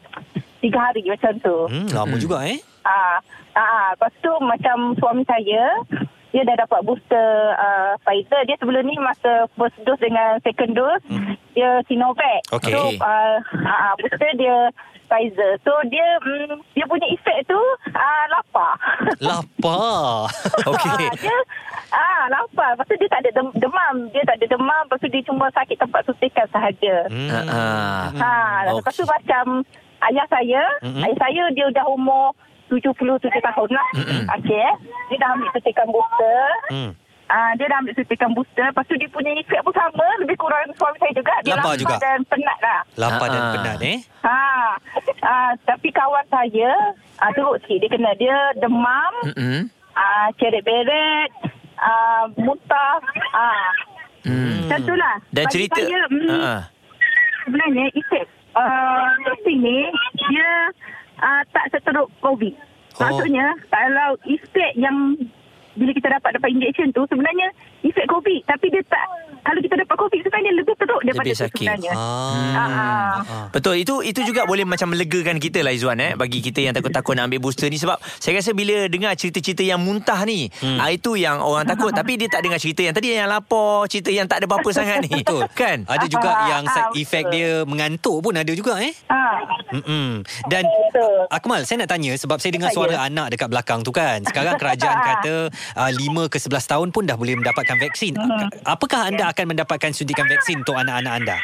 tiga 0.62 0.78
hari 0.78 1.02
macam 1.02 1.34
tu. 1.42 1.56
Hmm, 1.66 1.88
lama 1.90 2.14
Mm-mm. 2.14 2.22
juga 2.22 2.46
eh. 2.46 2.58
Ah, 2.86 3.18
ah, 3.58 3.60
ah. 3.60 3.86
lepas 3.98 4.12
tu 4.22 4.30
macam 4.46 4.94
suami 4.94 5.26
saya 5.26 5.82
dia 6.36 6.44
dah 6.44 6.56
dapat 6.60 6.84
booster 6.84 7.28
uh, 7.56 7.96
Pfizer. 8.04 8.44
Dia 8.44 8.60
sebelum 8.60 8.84
ni 8.84 9.00
masa 9.00 9.48
first 9.56 9.72
dose 9.82 9.96
dengan 9.98 10.36
second 10.44 10.76
dose 10.76 11.00
Hmm. 11.08 11.32
dia 11.56 11.80
Sinovac. 11.88 12.44
Okey. 12.52 12.68
So 12.68 12.92
uh, 13.00 13.40
ah, 13.64 13.80
ah, 13.88 13.94
booster 13.96 14.28
dia 14.36 14.68
Pfizer. 15.08 15.56
So 15.64 15.72
dia 15.88 16.04
mm, 16.20 16.60
dia 16.76 16.84
punya 16.84 17.08
efek 17.08 17.48
tu 17.48 17.56
uh, 17.88 18.24
lapar. 18.28 18.76
Lapar. 19.24 20.28
Okey. 20.76 21.08
Ah, 21.08 21.16
dia 21.16 21.36
ah 21.88 22.22
lapar. 22.28 22.76
Lepas 22.76 22.84
tu 22.84 22.96
dia 22.98 23.08
tak 23.08 23.20
ada 23.24 23.30
dem- 23.32 23.56
demam. 23.56 23.94
Dia 24.12 24.22
tak 24.28 24.36
ada 24.36 24.46
demam. 24.46 24.82
Lepas 24.84 25.00
tu 25.00 25.08
dia 25.08 25.22
cuma 25.24 25.48
sakit 25.50 25.76
tempat 25.78 26.00
suntikan 26.04 26.46
sahaja. 26.52 26.96
Hmm. 27.08 27.30
Ha, 27.32 27.40
ha. 27.40 27.64
Ha, 28.12 28.30
lepas 28.68 28.92
tu 28.92 29.08
macam 29.08 29.64
ayah 30.04 30.26
saya, 30.28 30.60
Mm-mm. 30.84 31.00
ayah 31.00 31.16
saya 31.16 31.42
dia 31.50 31.66
dah 31.72 31.88
umur 31.88 32.36
77 32.68 32.98
tahun 33.20 33.70
lah. 33.70 33.88
Okey. 34.34 34.54
eh. 34.54 34.74
Dia 35.06 35.16
dah 35.18 35.28
ambil 35.32 35.48
suntikan 35.50 35.86
booster. 35.86 36.42
Hmm. 36.68 36.90
Ah, 37.26 37.50
dia 37.54 37.66
dah 37.66 37.78
ambil 37.78 37.92
suntikan 37.92 38.30
booster. 38.30 38.62
Lepas 38.64 38.84
tu 38.84 38.94
dia 38.94 39.08
punya 39.08 39.34
efek 39.34 39.58
pun 39.60 39.72
sama. 39.72 40.06
Lebih 40.18 40.36
kurang 40.36 40.66
suami 40.74 40.96
saya 40.96 41.12
juga. 41.12 41.34
Dia 41.40 41.54
Lapar 41.54 41.64
lapar 41.68 41.76
juga. 41.76 41.96
dan 41.96 42.18
penat 42.24 42.58
lah. 42.60 42.80
Lapar 42.96 43.26
dan 43.28 43.40
Ha-ha. 43.40 43.52
penat 43.52 43.78
eh. 43.80 43.98
Ha. 44.20 44.38
Ah, 45.22 45.50
tapi 45.64 45.88
kawan 45.90 46.26
saya 46.26 46.70
ah, 47.16 47.30
teruk 47.30 47.58
sikit. 47.60 47.78
Dia 47.80 47.90
kena 47.90 48.10
dia 48.14 48.36
demam, 48.56 49.12
Mm-mm. 49.26 49.60
ah, 49.92 50.28
ceret-beret, 50.36 51.30
ah, 51.76 52.30
muntah. 52.36 52.98
Ah. 53.32 53.70
Hmm. 54.22 54.66
Macam 54.66 54.80
tu 54.82 54.94
lah. 54.94 55.14
Dan 55.28 55.44
Bagi 55.44 55.52
cerita 55.52 55.78
Saya, 55.78 56.00
mm, 56.08 56.28
ha. 56.28 56.54
sebenarnya 57.42 57.84
efek 57.92 58.26
uh, 58.52 59.06
testing 59.22 59.60
ni 59.60 59.86
dia 60.24 60.50
uh, 61.20 61.42
tak 61.52 61.66
seteruk 61.72 62.08
COVID. 62.20 62.54
Oh. 62.96 63.00
Maksudnya 63.04 63.46
kalau 63.68 64.16
efek 64.24 64.72
yang 64.76 65.16
bila 65.76 65.92
kita 65.92 66.08
dapat 66.08 66.40
dapat 66.40 66.48
injection 66.56 66.88
tu 66.96 67.04
sebenarnya 67.12 67.52
efek 67.82 68.06
COVID 68.06 68.40
tapi 68.46 68.66
dia 68.68 68.82
tak 68.86 69.04
kalau 69.46 69.62
kita 69.62 69.78
dapat 69.78 69.94
COVID 69.94 70.20
sebenarnya 70.26 70.52
lebih 70.58 70.74
teruk 70.74 71.00
daripada 71.06 71.22
Lebih 71.22 71.38
sakit. 71.38 71.54
sebenarnya. 71.54 71.92
Ah. 71.94 72.02
Ah, 72.02 72.58
ah. 72.58 72.70
Ah. 73.22 73.46
Betul 73.48 73.78
itu 73.78 74.02
itu 74.02 74.20
juga 74.26 74.42
boleh 74.42 74.66
macam 74.66 74.90
melegakan 74.90 75.38
kita 75.38 75.62
lah 75.62 75.70
Izwan 75.70 76.02
eh 76.02 76.12
bagi 76.14 76.42
kita 76.42 76.66
yang 76.66 76.74
takut-takut 76.74 77.14
nak 77.14 77.30
ambil 77.30 77.46
booster 77.46 77.70
ni 77.70 77.78
sebab 77.78 77.94
saya 78.18 78.42
rasa 78.42 78.50
bila 78.50 78.90
dengar 78.90 79.14
cerita-cerita 79.14 79.62
yang 79.62 79.78
muntah 79.78 80.18
ni 80.26 80.50
hmm. 80.50 80.82
ah, 80.82 80.90
itu 80.90 81.14
yang 81.14 81.38
orang 81.38 81.62
takut 81.62 81.94
tapi 81.94 82.18
dia 82.18 82.26
tak 82.26 82.42
dengar 82.42 82.58
cerita 82.58 82.82
yang 82.82 82.94
tadi 82.94 83.14
yang 83.14 83.30
lapar 83.30 83.86
cerita 83.86 84.10
yang 84.10 84.26
tak 84.26 84.42
ada 84.42 84.46
apa-apa 84.46 84.70
sangat 84.74 85.06
ni 85.06 85.22
Betul. 85.22 85.46
kan 85.54 85.86
Ada 85.86 86.06
juga 86.06 86.28
Ah, 86.28 86.48
yang 86.50 86.62
ah, 86.66 86.72
side 86.74 86.92
effect 86.98 87.26
betul. 87.30 87.36
dia 87.38 87.50
mengantuk 87.62 88.16
pun 88.18 88.34
ada 88.34 88.50
juga 88.50 88.82
eh. 88.82 88.92
Ah. 89.06 89.38
Mm-mm. 89.72 90.26
Dan 90.46 90.66
Betul. 90.66 91.26
Akmal, 91.26 91.62
saya 91.62 91.82
nak 91.82 91.90
tanya 91.90 92.12
sebab 92.14 92.38
saya 92.38 92.50
dengar 92.50 92.70
suara 92.70 92.98
anak 93.00 93.30
dekat 93.30 93.48
belakang 93.48 93.80
tu 93.82 93.90
kan. 93.90 94.22
Sekarang 94.22 94.58
kerajaan 94.58 94.98
kata 95.14 95.34
uh, 95.74 95.90
5 95.90 96.32
ke 96.32 96.38
11 96.38 96.50
tahun 96.66 96.88
pun 96.90 97.02
dah 97.02 97.14
boleh 97.14 97.34
mendapatkan 97.66 97.78
vaksin. 97.82 98.14
Apakah 98.62 99.10
anda 99.10 99.24
akan 99.34 99.44
mendapatkan 99.50 99.90
suntikan 99.90 100.30
vaksin 100.30 100.62
untuk 100.62 100.78
anak-anak 100.78 101.12
anda? 101.18 101.36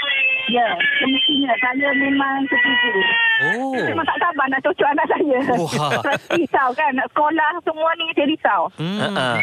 Ya, 0.51 0.67
semestinya 0.99 1.55
saya 1.63 1.89
memang 1.95 2.43
setuju. 2.51 2.91
Oh. 3.43 3.73
Saya 3.79 3.95
memang 3.95 4.07
tak 4.07 4.19
sabar 4.19 4.47
nak 4.51 4.61
cucuk 4.67 4.87
anak 4.91 5.07
saya. 5.07 5.39
Wah. 5.55 6.03
risau 6.39 6.69
kan, 6.75 6.91
nak 6.99 7.07
sekolah 7.15 7.51
semua 7.63 7.91
ni 7.95 8.05
saya 8.13 8.27
risau. 8.27 8.63
Hmm. 8.75 8.99
Ah, 9.15 9.39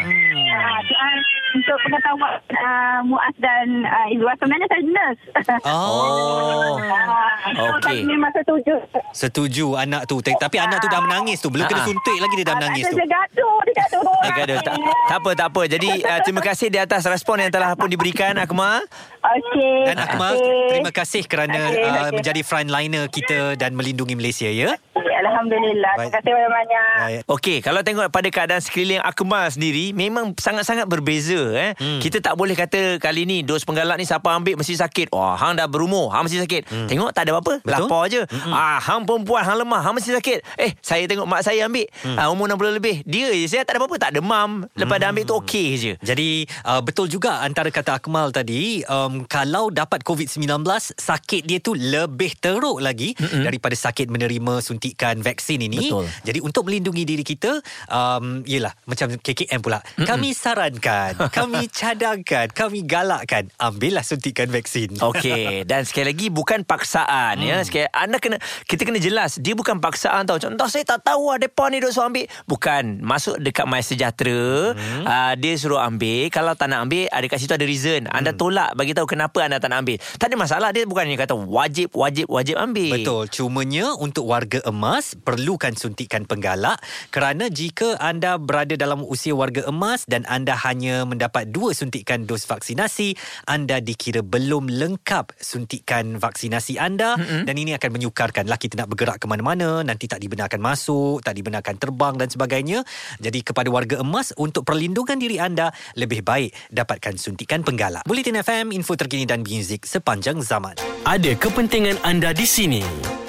uh, 0.62 1.18
untuk 1.50 1.78
pengetahuan 1.82 2.32
uh, 2.54 3.00
Muaz 3.04 3.36
dan 3.38 3.66
uh, 3.82 4.08
Izwan 4.10 4.36
sebenarnya 4.36 4.68
saya 4.68 4.84
nurse. 4.86 5.24
Oh. 5.66 6.78
Ah, 6.80 7.52
so 7.52 7.64
Okey. 7.74 7.82
saya 7.82 8.02
memang 8.06 8.32
setuju. 8.32 8.76
Setuju 9.12 9.66
anak 9.76 10.06
tu. 10.06 10.20
Tapi 10.20 10.58
anak 10.58 10.80
tu 10.80 10.88
dah 10.88 11.02
menangis 11.02 11.40
tu. 11.40 11.50
Belum 11.50 11.66
kena 11.66 11.82
Ah. 11.82 11.88
suntik 11.88 12.18
lagi 12.18 12.34
dia 12.36 12.46
dah 12.46 12.58
menangis 12.58 12.84
Ah, 12.84 12.90
tu. 12.90 12.96
Dia 12.96 13.08
gaduh, 13.08 13.58
dia 13.64 13.74
gaduh. 13.76 14.04
Eh, 14.20 14.32
gaduh. 14.36 14.58
Tak, 14.60 14.76
tak 15.08 15.18
apa, 15.18 15.30
tak 15.34 15.48
apa. 15.50 15.62
Jadi, 15.66 15.90
uh, 16.02 16.20
terima 16.22 16.42
kasih 16.42 16.68
di 16.68 16.78
atas 16.78 17.02
respon 17.06 17.40
yang 17.40 17.50
telah 17.50 17.74
pun 17.74 17.88
diberikan, 17.88 18.36
Akmal. 18.36 18.84
Okey. 19.20 19.88
Dan 19.88 19.96
Akmal, 19.98 20.36
okey. 20.36 20.68
terima 20.70 20.92
kasih 20.92 21.24
kerana 21.24 21.60
Okey, 21.68 21.82
uh, 21.82 21.92
okey. 22.04 22.12
menjadi 22.14 22.42
frontliner 22.42 23.06
kita 23.08 23.40
dan 23.56 23.72
melindungi 23.74 24.14
Malaysia 24.14 24.48
ya. 24.48 24.76
Alhamdulillah. 25.20 25.94
Baik. 26.00 26.08
Terima 26.10 26.16
kasih 26.16 26.32
banyak-banyak. 26.32 27.22
Okey, 27.28 27.58
kalau 27.60 27.82
tengok 27.84 28.08
pada 28.10 28.28
keadaan 28.32 28.62
sekeliling 28.64 29.02
Akmal 29.04 29.52
sendiri 29.52 29.92
memang 29.92 30.32
sangat-sangat 30.36 30.88
berbeza 30.88 31.40
eh. 31.56 31.72
Hmm. 31.76 32.00
Kita 32.00 32.24
tak 32.24 32.40
boleh 32.40 32.56
kata 32.56 32.98
kali 33.04 33.28
ni 33.28 33.44
dos 33.44 33.68
penggalak 33.68 34.00
ni 34.00 34.08
siapa 34.08 34.32
ambil 34.32 34.56
mesti 34.56 34.80
sakit. 34.80 35.12
Wah, 35.12 35.36
hang 35.36 35.60
dah 35.60 35.68
berumur, 35.68 36.12
hang 36.16 36.26
mesti 36.28 36.40
sakit. 36.40 36.62
Hmm. 36.72 36.88
Tengok 36.88 37.12
tak 37.12 37.28
ada 37.28 37.36
apa-apa, 37.36 37.60
Betul. 37.60 37.74
lapar 37.76 38.02
je. 38.08 38.22
Mm-mm. 38.24 38.54
Ah, 38.56 38.80
hang 38.80 39.04
perempuan, 39.04 39.44
hang 39.44 39.58
lemah, 39.60 39.82
hang 39.84 39.96
mesti 39.96 40.16
sakit. 40.16 40.40
Eh, 40.56 40.72
saya 40.80 41.04
tengok 41.06 41.28
mak 41.28 41.42
saya 41.44 41.68
ambil 41.68 41.88
Hmm. 42.00 42.16
ah, 42.16 42.28
umur 42.32 42.48
60 42.48 42.80
lebih. 42.80 42.96
Dia 43.04 43.34
je 43.36 43.48
saya 43.50 43.68
tak 43.68 43.76
ada 43.76 43.84
apa-apa, 43.84 43.98
tak 44.00 44.12
demam. 44.16 44.64
Lepas 44.78 44.98
dah 45.02 45.10
ambil 45.12 45.24
tu 45.28 45.36
okey 45.44 45.68
je. 45.76 45.94
Jadi 46.00 46.48
uh, 46.64 46.80
betul 46.80 47.12
juga 47.12 47.44
antara 47.44 47.68
kata 47.74 48.00
Akmal 48.00 48.32
tadi 48.32 48.86
um, 48.88 49.26
kalau 49.26 49.68
dapat 49.74 50.06
COVID-19 50.06 50.64
sakit 50.96 51.42
dia 51.44 51.60
tu 51.60 51.76
lebih 51.76 52.38
teruk 52.40 52.80
lagi 52.80 53.18
mm-hmm. 53.18 53.44
daripada 53.44 53.76
sakit 53.76 54.08
menerima 54.08 54.62
suntikan 54.64 55.09
vaksin 55.22 55.66
ini. 55.66 55.90
Betul. 55.90 56.06
Jadi 56.26 56.40
untuk 56.46 56.70
melindungi 56.70 57.04
diri 57.10 57.26
kita 57.26 57.58
um, 57.90 58.46
yelah 58.46 58.74
macam 58.86 59.18
KKM 59.18 59.60
pula. 59.64 59.82
Mm-mm. 59.82 60.06
Kami 60.06 60.30
sarankan, 60.38 61.18
kami 61.38 61.66
cadangkan, 61.74 62.54
kami 62.54 62.86
galakkan 62.86 63.50
ambillah 63.58 64.06
suntikan 64.06 64.52
vaksin. 64.54 64.94
Okey 65.02 65.64
dan 65.70 65.86
sekali 65.86 66.12
lagi 66.12 66.28
bukan 66.34 66.66
paksaan 66.66 67.38
hmm. 67.40 67.46
ya 67.46 67.58
sekali 67.62 67.86
anda 67.94 68.18
kena 68.18 68.42
kita 68.66 68.90
kena 68.90 68.98
jelas 68.98 69.38
dia 69.38 69.54
bukan 69.54 69.78
paksaan 69.78 70.26
tau 70.26 70.42
contoh 70.42 70.66
saya 70.66 70.82
tak 70.82 71.06
tahu 71.06 71.30
ah 71.30 71.38
depa 71.38 71.70
ni 71.70 71.78
duk 71.78 71.94
suruh 71.94 72.10
ambil 72.10 72.26
bukan 72.50 73.06
masuk 73.06 73.38
dekat 73.38 73.70
My 73.70 73.86
Sejahtera 73.86 74.74
hmm. 74.74 75.04
uh, 75.06 75.34
dia 75.38 75.54
suruh 75.62 75.78
ambil 75.78 76.34
kalau 76.34 76.58
tak 76.58 76.74
nak 76.74 76.90
ambil 76.90 77.06
ada 77.14 77.26
kat 77.30 77.38
situ 77.38 77.54
ada 77.54 77.66
reason 77.70 78.10
anda 78.10 78.34
tolak 78.34 78.74
bagi 78.74 78.98
tahu 78.98 79.06
kenapa 79.06 79.46
anda 79.46 79.62
tak 79.62 79.70
nak 79.70 79.86
ambil 79.86 79.98
tak 80.18 80.28
ada 80.34 80.36
masalah 80.42 80.70
dia 80.74 80.90
bukannya 80.90 81.16
kata 81.22 81.38
wajib 81.38 81.94
wajib 81.94 82.26
wajib 82.30 82.56
ambil 82.58 82.92
Betul. 83.00 83.24
Cumanya 83.30 83.94
untuk 83.96 84.26
warga 84.26 84.60
emas 84.68 84.99
perlukan 85.24 85.74
suntikan 85.74 86.28
penggalak 86.28 86.78
kerana 87.10 87.48
jika 87.48 87.98
anda 87.98 88.36
berada 88.38 88.76
dalam 88.76 89.02
usia 89.08 89.34
warga 89.34 89.66
emas 89.66 90.06
dan 90.06 90.28
anda 90.28 90.54
hanya 90.68 91.08
mendapat 91.08 91.50
dua 91.50 91.72
suntikan 91.74 92.28
dos 92.28 92.46
vaksinasi, 92.46 93.16
anda 93.48 93.80
dikira 93.80 94.22
belum 94.22 94.68
lengkap 94.70 95.38
suntikan 95.40 96.20
vaksinasi 96.20 96.76
anda 96.78 97.16
mm-hmm. 97.16 97.44
dan 97.48 97.56
ini 97.56 97.72
akan 97.78 97.90
menyukarkanlah 97.96 98.60
kita 98.60 98.80
nak 98.84 98.92
bergerak 98.92 99.18
ke 99.22 99.26
mana-mana, 99.26 99.82
nanti 99.82 100.06
tak 100.06 100.20
dibenarkan 100.20 100.60
masuk, 100.60 101.24
tak 101.24 101.38
dibenarkan 101.38 101.80
terbang 101.80 102.20
dan 102.20 102.28
sebagainya. 102.28 102.84
Jadi 103.18 103.42
kepada 103.42 103.72
warga 103.72 104.02
emas 104.04 104.36
untuk 104.36 104.68
perlindungan 104.68 105.18
diri 105.18 105.40
anda 105.40 105.72
lebih 105.96 106.22
baik 106.22 106.52
dapatkan 106.70 107.16
suntikan 107.16 107.64
penggalak. 107.64 108.04
Bulletin 108.04 108.42
FM 108.42 108.76
info 108.76 108.98
terkini 109.00 109.24
dan 109.24 109.42
muzik 109.46 109.86
sepanjang 109.86 110.42
zaman. 110.44 110.76
Ada 111.06 111.38
kepentingan 111.38 112.02
anda 112.04 112.34
di 112.34 112.46
sini. 112.46 113.29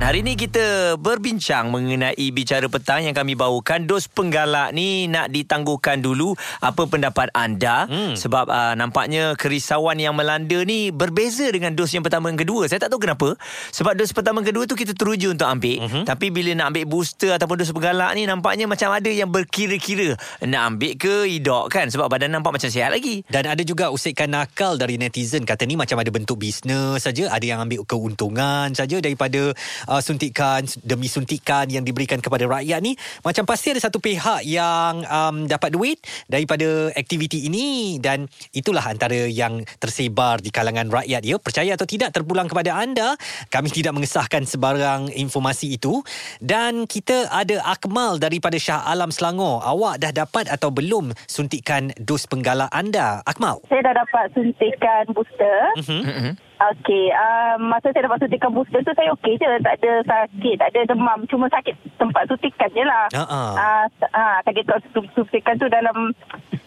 Hari 0.00 0.24
ini 0.24 0.32
kita 0.32 0.96
berbincang 0.96 1.68
mengenai 1.68 2.32
bicara 2.32 2.64
petang 2.72 3.04
yang 3.04 3.12
kami 3.12 3.36
bawakan 3.36 3.84
dos 3.84 4.08
penggalak 4.08 4.72
ni 4.72 5.04
nak 5.12 5.28
ditangguhkan 5.28 6.00
dulu 6.00 6.32
apa 6.64 6.88
pendapat 6.88 7.28
anda. 7.36 7.84
Hmm. 7.84 8.16
sebab 8.16 8.48
uh, 8.48 8.72
nampaknya 8.80 9.36
kerisauan 9.36 10.00
yang 10.00 10.16
melanda 10.16 10.56
ni 10.64 10.88
berbeza 10.88 11.44
dengan 11.52 11.76
dos 11.76 11.92
yang 11.92 12.00
pertama 12.00 12.32
dan 12.32 12.40
kedua. 12.40 12.64
Saya 12.64 12.80
tak 12.80 12.96
tahu 12.96 13.04
kenapa. 13.04 13.36
Sebab 13.76 13.92
dos 13.92 14.16
pertama 14.16 14.40
dan 14.40 14.56
kedua 14.56 14.64
tu 14.64 14.72
kita 14.72 14.96
teruja 14.96 15.36
untuk 15.36 15.44
ambil. 15.44 15.84
Hmm. 15.84 16.08
tapi 16.08 16.32
bila 16.32 16.56
nak 16.56 16.72
ambil 16.72 16.88
booster 16.88 17.36
ataupun 17.36 17.60
dos 17.60 17.68
penggalak 17.68 18.16
ni 18.16 18.24
nampaknya 18.24 18.64
macam 18.64 18.96
ada 18.96 19.12
yang 19.12 19.28
berkira-kira 19.28 20.16
nak 20.48 20.62
ambil 20.64 20.96
ke 20.96 21.28
tidak 21.28 21.64
kan? 21.68 21.92
Sebab 21.92 22.08
badan 22.08 22.32
nampak 22.32 22.56
macam 22.56 22.72
sihat 22.72 22.88
lagi. 22.88 23.20
Dan 23.28 23.44
ada 23.44 23.60
juga 23.60 23.92
usikan 23.92 24.32
nakal 24.32 24.80
dari 24.80 24.96
netizen. 24.96 25.44
Kata 25.44 25.68
ni 25.68 25.76
macam 25.76 26.00
ada 26.00 26.08
bentuk 26.08 26.40
bisnes 26.40 27.04
saja, 27.04 27.28
ada 27.28 27.44
yang 27.44 27.60
ambil 27.60 27.84
keuntungan 27.84 28.72
saja 28.72 28.96
daripada 29.04 29.52
uh, 29.90 29.98
suntikan 29.98 30.62
demi 30.86 31.10
suntikan 31.10 31.66
yang 31.66 31.82
diberikan 31.82 32.22
kepada 32.22 32.46
rakyat 32.46 32.78
ni. 32.78 32.94
Macam 33.26 33.42
pasti 33.42 33.74
ada 33.74 33.82
satu 33.82 33.98
pihak 33.98 34.46
yang 34.46 35.02
um, 35.04 35.50
dapat 35.50 35.74
duit 35.74 35.98
daripada 36.30 36.94
aktiviti 36.94 37.50
ini 37.50 37.98
dan 37.98 38.30
itulah 38.54 38.86
antara 38.86 39.26
yang 39.26 39.66
tersebar 39.82 40.38
di 40.38 40.54
kalangan 40.54 40.86
rakyat 40.86 41.26
ya. 41.26 41.36
Percaya 41.42 41.74
atau 41.74 41.90
tidak 41.90 42.14
terpulang 42.14 42.46
kepada 42.46 42.78
anda. 42.78 43.18
Kami 43.50 43.68
tidak 43.74 43.98
mengesahkan 43.98 44.46
sebarang 44.46 45.10
informasi 45.10 45.74
itu 45.74 46.00
dan 46.38 46.86
kita 46.86 47.26
ada 47.34 47.58
Akmal 47.66 48.22
daripada 48.22 48.56
Shah 48.56 48.86
Alam 48.86 49.10
Selangor. 49.10 49.60
Awak 49.66 49.98
dah 49.98 50.12
dapat 50.14 50.46
atau 50.46 50.70
belum 50.70 51.10
suntikan 51.26 51.90
dos 51.98 52.30
penggalak 52.30 52.70
anda? 52.70 53.24
Akmal. 53.26 53.58
Saya 53.66 53.90
dah 53.90 54.04
dapat 54.06 54.30
suntikan 54.36 55.10
booster. 55.10 55.58
Mm-hmm. 55.80 56.49
Okey, 56.60 57.08
uh, 57.08 57.56
masa 57.56 57.88
saya 57.88 58.04
dapat 58.04 58.20
suntikan 58.20 58.52
booster 58.52 58.84
tu 58.84 58.92
saya 58.92 59.16
okey 59.16 59.40
je. 59.40 59.48
Tak 59.64 59.80
ada 59.80 59.92
sakit, 60.04 60.54
tak 60.60 60.68
ada 60.76 60.80
demam. 60.92 61.24
Cuma 61.24 61.48
sakit 61.48 61.72
tempat 61.96 62.28
suntikan 62.28 62.68
je 62.76 62.84
lah. 62.84 63.08
Ha, 63.16 63.24
ha. 63.24 63.40
Uh, 63.56 63.84
uh, 64.12 64.36
sakit 64.44 64.68
tempat 64.68 64.84
suntikan 65.16 65.56
tu 65.56 65.72
dalam 65.72 66.12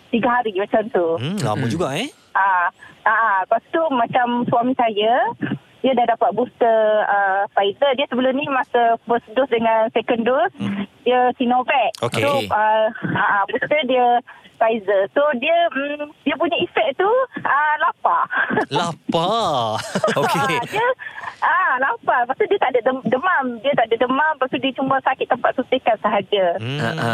tiga 0.10 0.30
hari 0.42 0.50
macam 0.58 0.84
tu. 0.90 1.08
Hmm, 1.22 1.38
lama 1.46 1.66
juga 1.70 1.94
eh. 1.94 2.10
Ah, 2.34 2.74
ah, 3.06 3.46
lepas 3.46 3.62
tu 3.70 3.82
macam 3.94 4.42
suami 4.50 4.74
saya 4.74 5.30
dia 5.84 5.92
dah 5.94 6.16
dapat 6.16 6.32
booster 6.34 7.06
uh, 7.06 7.44
Pfizer. 7.54 7.94
Dia 7.94 8.08
sebelum 8.08 8.34
ni 8.34 8.48
masa 8.50 8.98
first 9.04 9.28
dose 9.36 9.52
dengan 9.52 9.92
second 9.94 10.24
dose 10.24 10.56
Hmm. 10.58 10.88
dia 11.04 11.30
Sinovac. 11.38 11.92
Okey. 12.02 12.24
So 12.24 12.30
uh, 12.50 12.88
uh, 13.14 13.44
booster 13.52 13.82
dia 13.86 14.24
Pfizer. 14.64 15.12
So 15.12 15.20
dia 15.44 15.68
mm, 15.76 16.08
dia 16.24 16.36
punya 16.40 16.56
efek 16.64 16.96
tu 16.96 17.10
uh, 17.44 17.76
lapar. 17.84 18.24
Lapar. 18.80 19.76
Okey. 20.16 20.56
Ah, 20.56 20.64
dia 20.72 20.88
ah 21.44 21.72
lapar. 21.84 22.24
Lepas 22.24 22.40
tu 22.40 22.48
dia 22.48 22.60
tak 22.64 22.72
ada 22.72 22.80
dem- 22.88 23.08
demam. 23.12 23.60
Dia 23.60 23.76
tak 23.76 23.92
ada 23.92 23.96
demam. 24.00 24.34
Lepas 24.40 24.48
tu 24.56 24.60
dia 24.64 24.72
cuma 24.72 24.96
sakit 25.04 25.28
tempat 25.28 25.52
suntikan 25.60 26.00
sahaja. 26.00 26.46
Hmm. 26.64 26.80
Ha, 26.80 26.90
ha. 26.96 27.14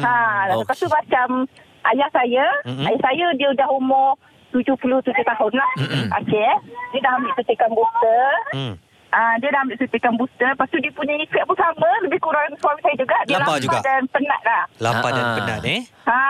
Ha, 0.00 0.16
lepas 0.56 0.76
tu 0.80 0.88
macam 0.88 1.44
ayah 1.92 2.08
saya, 2.10 2.46
mm-hmm. 2.64 2.86
ayah 2.88 3.00
saya 3.04 3.26
dia 3.36 3.48
dah 3.52 3.68
umur 3.68 4.16
77 4.56 5.04
tahun 5.04 5.52
lah. 5.52 5.70
Mm-mm. 5.76 6.06
Okey. 6.24 6.50
Dia 6.96 7.00
dah 7.04 7.12
ambil 7.20 7.32
suntikan 7.36 7.70
booster. 7.76 8.24
Hmm. 8.56 8.74
Ah, 9.08 9.38
dia 9.38 9.48
dah 9.48 9.62
ambil 9.62 9.76
suntikan 9.76 10.12
booster. 10.14 10.50
Lepas 10.50 10.68
tu 10.68 10.78
dia 10.78 10.90
punya 10.90 11.14
efek 11.16 11.46
pun 11.46 11.56
sama. 11.56 11.88
Lebih 12.02 12.18
kurang 12.18 12.50
suami 12.58 12.80
saya 12.82 12.96
juga. 12.96 13.16
Dia 13.24 13.38
Lapar 13.38 13.56
lapar 13.56 13.58
juga. 13.62 13.78
dan 13.80 14.02
penat 14.10 14.40
lah. 14.42 14.62
Lapar 14.82 15.10
dan 15.10 15.22
Ha, 15.22 15.28
ha. 15.28 15.36
penat 15.36 15.60
eh. 15.64 15.80
Ha. 16.04 16.20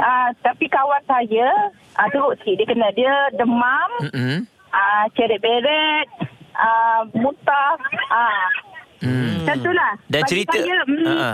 Ah, 0.00 0.26
tapi 0.40 0.64
kawan 0.66 1.02
saya 1.04 1.48
ah, 1.94 2.08
teruk 2.08 2.34
sikit. 2.40 2.54
Dia 2.56 2.66
kena 2.66 2.88
dia 2.92 3.12
demam, 3.36 3.90
Mm-mm. 4.02 4.36
ah, 4.70 5.04
ceret-beret, 5.14 6.08
ah, 6.54 7.04
muntah. 7.12 7.76
Ah. 8.08 8.48
Hmm. 9.00 9.40
Macam 9.40 9.56
tu 9.60 9.72
lah. 9.72 9.92
Dan 10.08 10.20
Bagi 10.20 10.30
cerita 10.30 10.58
Saya, 10.60 10.76
mm, 10.84 11.04
ha. 11.08 11.32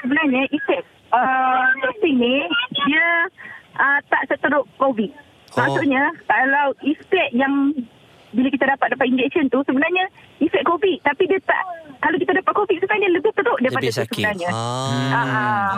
sebenarnya 0.00 0.42
efek 0.48 0.80
uh, 1.12 1.60
ni 2.08 2.48
dia 2.72 3.06
uh, 3.76 3.98
tak 4.08 4.22
seteruk 4.28 4.64
COVID. 4.80 5.12
Oh. 5.12 5.56
Maksudnya 5.60 6.08
kalau 6.24 6.72
efek 6.80 7.28
yang 7.34 7.74
bila 8.30 8.48
kita 8.50 8.64
dapat 8.66 8.94
dapat 8.94 9.06
injection 9.10 9.50
tu 9.50 9.62
sebenarnya 9.66 10.06
efek 10.38 10.62
COVID 10.66 11.02
tapi 11.02 11.26
dia 11.26 11.40
tak 11.42 11.62
kalau 12.00 12.16
kita 12.16 12.32
dapat 12.34 12.52
COVID 12.52 12.76
sebenarnya 12.76 13.08
lebih 13.10 13.32
teruk 13.32 13.58
daripada 13.58 13.80
Lebih 13.82 13.92
sakit. 13.94 14.24
sebenarnya. 14.24 14.48
Ah. 14.50 14.90
Ah, 15.10 15.26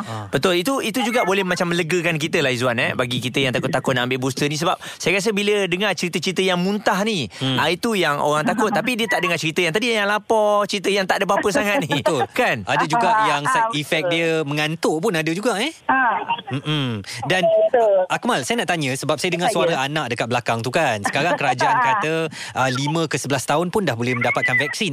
ah. 0.01 0.25
Betul 0.29 0.55
itu 0.57 0.79
itu 0.81 1.03
juga 1.03 1.23
boleh 1.23 1.43
macam 1.43 1.69
melegakan 1.69 2.17
kita 2.17 2.39
lah 2.39 2.49
Izwan 2.49 2.79
eh 2.79 2.91
bagi 2.93 3.19
kita 3.19 3.39
yang 3.39 3.53
takut-takut 3.53 3.93
nak 3.93 4.07
ambil 4.07 4.19
booster 4.21 4.47
ni 4.47 4.55
sebab 4.55 4.79
saya 4.97 5.19
rasa 5.19 5.31
bila 5.31 5.67
dengar 5.67 5.93
cerita-cerita 5.93 6.41
yang 6.41 6.57
muntah 6.57 6.97
ni 7.03 7.27
hmm. 7.29 7.59
ah, 7.59 7.69
itu 7.69 7.93
yang 7.93 8.19
orang 8.19 8.43
takut 8.43 8.71
tapi 8.75 8.95
dia 8.95 9.07
tak 9.07 9.21
dengar 9.21 9.37
cerita 9.37 9.61
yang 9.61 9.73
tadi 9.73 9.93
yang 9.93 10.07
lapar 10.07 10.65
cerita 10.65 10.89
yang 10.89 11.05
tak 11.05 11.19
ada 11.19 11.25
apa-apa 11.25 11.49
sangat 11.51 11.83
ni 11.83 11.91
Betul. 12.01 12.23
kan 12.31 12.63
Ada 12.65 12.85
juga 12.87 13.05
Ah, 13.05 13.27
yang 13.29 13.43
ah, 13.45 13.51
side 13.51 13.73
effect 13.77 14.07
betul. 14.07 14.15
dia 14.15 14.29
mengantuk 14.43 14.97
pun 14.99 15.13
ada 15.13 15.29
juga 15.29 15.59
eh. 15.59 15.75
Ah. 15.85 16.17
Mm-mm. 16.49 17.01
Dan 17.25 17.43
Betul. 17.43 18.05
Akmal, 18.07 18.45
saya 18.45 18.61
nak 18.61 18.69
tanya 18.69 18.93
sebab 18.93 19.17
saya 19.17 19.33
dengar 19.33 19.49
suara 19.49 19.81
anak 19.81 20.07
dekat 20.09 20.29
belakang 20.29 20.61
tu 20.61 20.69
kan. 20.69 21.01
Sekarang 21.03 21.35
kerajaan 21.41 21.77
kata 21.77 22.13
uh, 22.55 22.71
5 22.71 23.09
ke 23.09 23.17
11 23.17 23.33
tahun 23.43 23.67
pun 23.69 23.83
dah 23.83 23.93
boleh 23.93 24.15
mendapatkan 24.15 24.57
vaksin. 24.57 24.93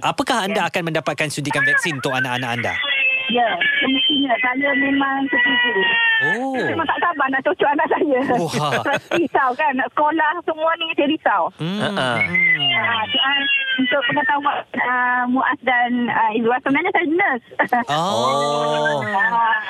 Apakah 0.00 0.46
anda 0.46 0.69
akan 0.70 0.94
mendapatkan 0.94 1.26
suntikan 1.26 1.66
vaksin 1.66 1.98
untuk 1.98 2.14
anak-anak 2.14 2.50
anda? 2.54 2.74
Ya, 3.30 3.48
semestinya 3.78 4.34
saya 4.42 4.70
memang 4.74 5.22
setuju. 5.30 5.72
Oh. 6.20 6.52
Saya 6.58 6.64
memang 6.74 6.86
tak 6.90 6.98
sabar 6.98 7.26
nak 7.30 7.42
cucuk 7.46 7.68
anak 7.70 7.86
saya. 7.86 8.20
Wah. 8.34 8.72
risau 9.18 9.50
kan, 9.54 9.72
nak 9.78 9.88
sekolah 9.94 10.32
semua 10.42 10.70
ni 10.82 10.86
saya 10.98 11.06
risau. 11.08 11.42
Hmm. 11.62 11.78
Ah, 11.94 12.18
uh, 12.18 13.42
untuk 13.80 14.00
pengetahuan 14.12 14.56
uh, 14.76 15.24
Muaz 15.30 15.58
dan 15.64 16.10
uh, 16.10 16.30
Izwan 16.36 16.60
sebenarnya 16.60 16.90
saya 16.92 17.06
nurse. 17.06 17.46
Oh. 17.88 19.00